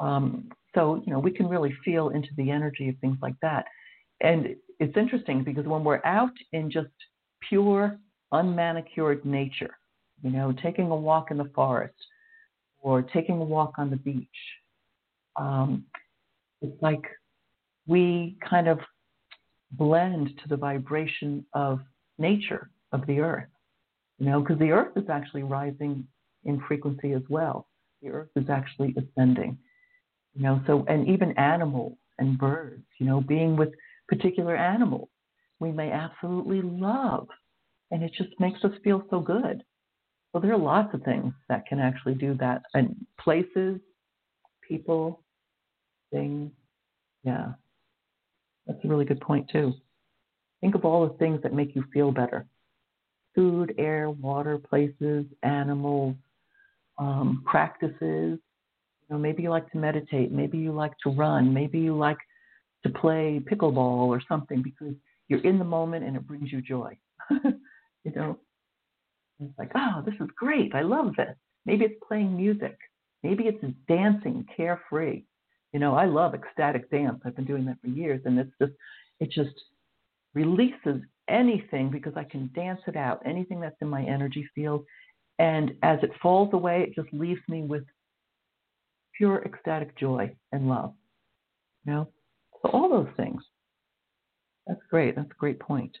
[0.00, 3.66] Um, so, you know, we can really feel into the energy of things like that.
[4.20, 6.88] And it's interesting because when we're out in just
[7.48, 8.00] pure,
[8.36, 9.76] unmanicured nature,
[10.22, 11.94] you know, taking a walk in the forest
[12.80, 14.28] or taking a walk on the beach,
[15.36, 15.84] um,
[16.62, 17.02] it's like
[17.86, 18.78] we kind of
[19.72, 21.80] blend to the vibration of
[22.18, 23.48] nature, of the earth,
[24.18, 26.06] you know, because the earth is actually rising
[26.44, 27.66] in frequency as well.
[28.02, 29.58] The earth is actually ascending.
[30.34, 33.70] You know, so and even animals and birds, you know, being with
[34.08, 35.08] particular animals
[35.58, 37.28] we may absolutely love.
[37.90, 39.62] And it just makes us feel so good.
[40.32, 42.62] Well, there are lots of things that can actually do that.
[42.74, 43.78] And places,
[44.66, 45.22] people,
[46.12, 46.50] things.
[47.24, 47.52] Yeah.
[48.66, 49.72] That's a really good point too.
[50.60, 52.46] Think of all the things that make you feel better.
[53.34, 56.16] Food, air, water, places, animals,
[56.98, 58.38] um, practices,
[59.08, 62.18] you know, maybe you like to meditate, maybe you like to run, maybe you like
[62.82, 64.94] to play pickleball or something because
[65.28, 66.96] you're in the moment and it brings you joy.
[68.06, 68.38] you know,
[69.40, 70.74] it's like, oh, this is great.
[70.74, 71.34] I love this.
[71.66, 72.78] Maybe it's playing music.
[73.22, 75.24] Maybe it's dancing, carefree.
[75.72, 77.20] You know, I love ecstatic dance.
[77.24, 78.72] I've been doing that for years, and it's just,
[79.18, 79.54] it just
[80.34, 83.20] releases anything because I can dance it out.
[83.26, 84.84] Anything that's in my energy field,
[85.40, 87.82] and as it falls away, it just leaves me with
[89.16, 90.94] pure ecstatic joy and love.
[91.84, 92.08] You know?
[92.62, 93.42] So all those things.
[94.68, 95.16] That's great.
[95.16, 95.96] That's a great point.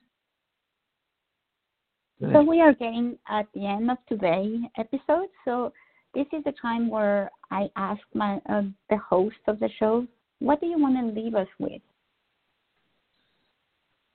[2.20, 2.32] Good.
[2.32, 5.28] So we are getting at the end of today's episode.
[5.44, 5.72] So
[6.14, 10.06] this is the time where I ask my uh, the host of the show,
[10.38, 11.82] what do you want to leave us with?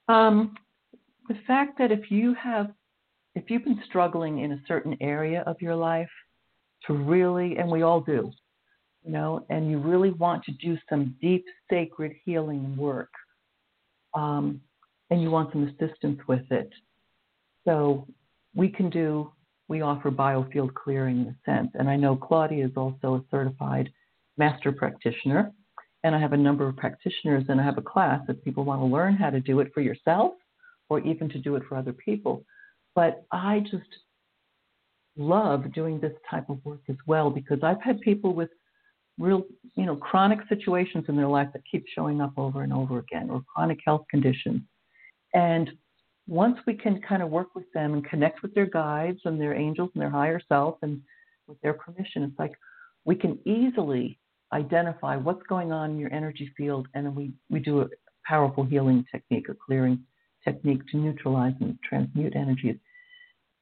[0.07, 0.55] Um,
[1.29, 2.71] the fact that if you have,
[3.35, 6.09] if you've been struggling in a certain area of your life,
[6.87, 8.31] to really, and we all do,
[9.03, 13.11] you know, and you really want to do some deep, sacred healing work,
[14.15, 14.59] um,
[15.11, 16.69] and you want some assistance with it.
[17.67, 18.07] So
[18.55, 19.31] we can do,
[19.67, 21.69] we offer biofield clearing in a sense.
[21.75, 23.89] And I know Claudia is also a certified
[24.37, 25.51] master practitioner.
[26.03, 28.81] And I have a number of practitioners, and I have a class if people want
[28.81, 30.33] to learn how to do it for yourself
[30.89, 32.43] or even to do it for other people.
[32.95, 33.83] But I just
[35.15, 38.49] love doing this type of work as well because I've had people with
[39.19, 39.43] real,
[39.75, 43.29] you know, chronic situations in their life that keep showing up over and over again,
[43.29, 44.61] or chronic health conditions.
[45.33, 45.69] And
[46.31, 49.53] once we can kind of work with them and connect with their guides and their
[49.53, 51.01] angels and their higher self and
[51.45, 52.53] with their permission, it's like
[53.03, 54.17] we can easily
[54.53, 57.87] identify what's going on in your energy field and then we, we do a
[58.25, 59.99] powerful healing technique, a clearing
[60.41, 62.77] technique to neutralize and transmute energies.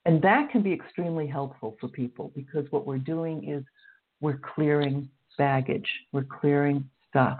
[0.05, 3.63] And that can be extremely helpful for people because what we're doing is
[4.21, 5.09] we're clearing
[5.39, 5.89] baggage.
[6.11, 7.39] We're clearing stuff.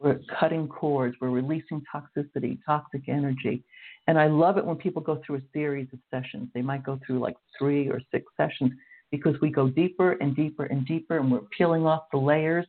[0.00, 1.14] We're cutting cords.
[1.20, 3.62] We're releasing toxicity, toxic energy.
[4.06, 6.48] And I love it when people go through a series of sessions.
[6.54, 8.72] They might go through like three or six sessions
[9.10, 12.66] because we go deeper and deeper and deeper and we're peeling off the layers.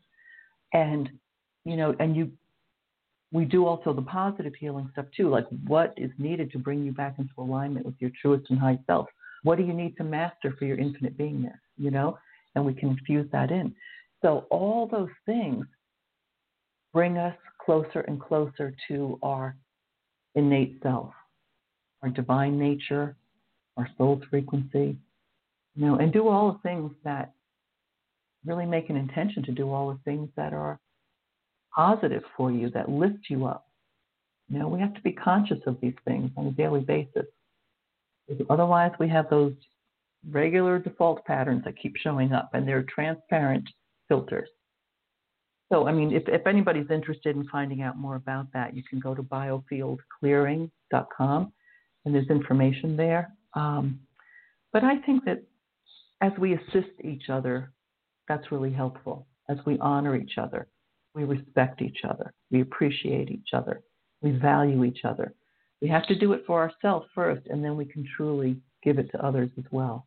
[0.73, 1.09] And,
[1.63, 2.31] you know, and you,
[3.31, 6.91] we do also the positive healing stuff too, like what is needed to bring you
[6.91, 9.07] back into alignment with your truest and high self.
[9.43, 12.17] What do you need to master for your infinite beingness, you know?
[12.55, 13.73] And we can infuse that in.
[14.21, 15.65] So all those things
[16.93, 19.55] bring us closer and closer to our
[20.35, 21.13] innate self,
[22.01, 23.15] our divine nature,
[23.77, 24.97] our soul's frequency,
[25.75, 27.33] you know, and do all the things that
[28.45, 30.79] really make an intention to do all the things that are
[31.75, 33.67] positive for you, that lift you up.
[34.49, 37.25] You know, we have to be conscious of these things on a daily basis.
[38.49, 39.53] Otherwise, we have those
[40.29, 43.67] regular default patterns that keep showing up, and they're transparent
[44.07, 44.49] filters.
[45.71, 48.99] So, I mean, if, if anybody's interested in finding out more about that, you can
[48.99, 51.53] go to biofieldclearing.com
[52.05, 53.31] and there's information there.
[53.53, 54.01] Um,
[54.73, 55.43] but I think that
[56.19, 57.71] as we assist each other,
[58.27, 59.27] that's really helpful.
[59.49, 60.67] As we honor each other,
[61.15, 63.81] we respect each other, we appreciate each other,
[64.21, 65.33] we value each other.
[65.81, 69.09] We have to do it for ourselves first, and then we can truly give it
[69.11, 70.05] to others as well.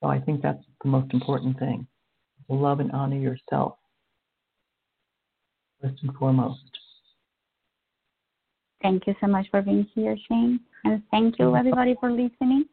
[0.00, 1.86] So I think that's the most important thing
[2.48, 3.79] love and honor yourself.
[5.80, 6.60] First and foremost.
[8.82, 10.60] Thank you so much for being here, Jane.
[10.84, 12.64] And thank you, everybody, for listening.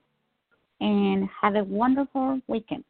[0.79, 2.83] And have a wonderful weekend.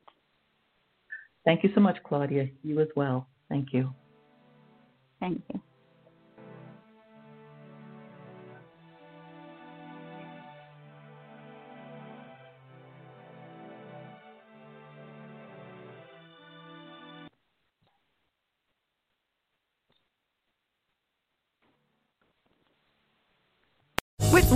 [1.45, 2.49] Thank you so much, Claudia.
[2.63, 3.27] You as well.
[3.49, 3.93] Thank you.
[5.19, 5.61] Thank you.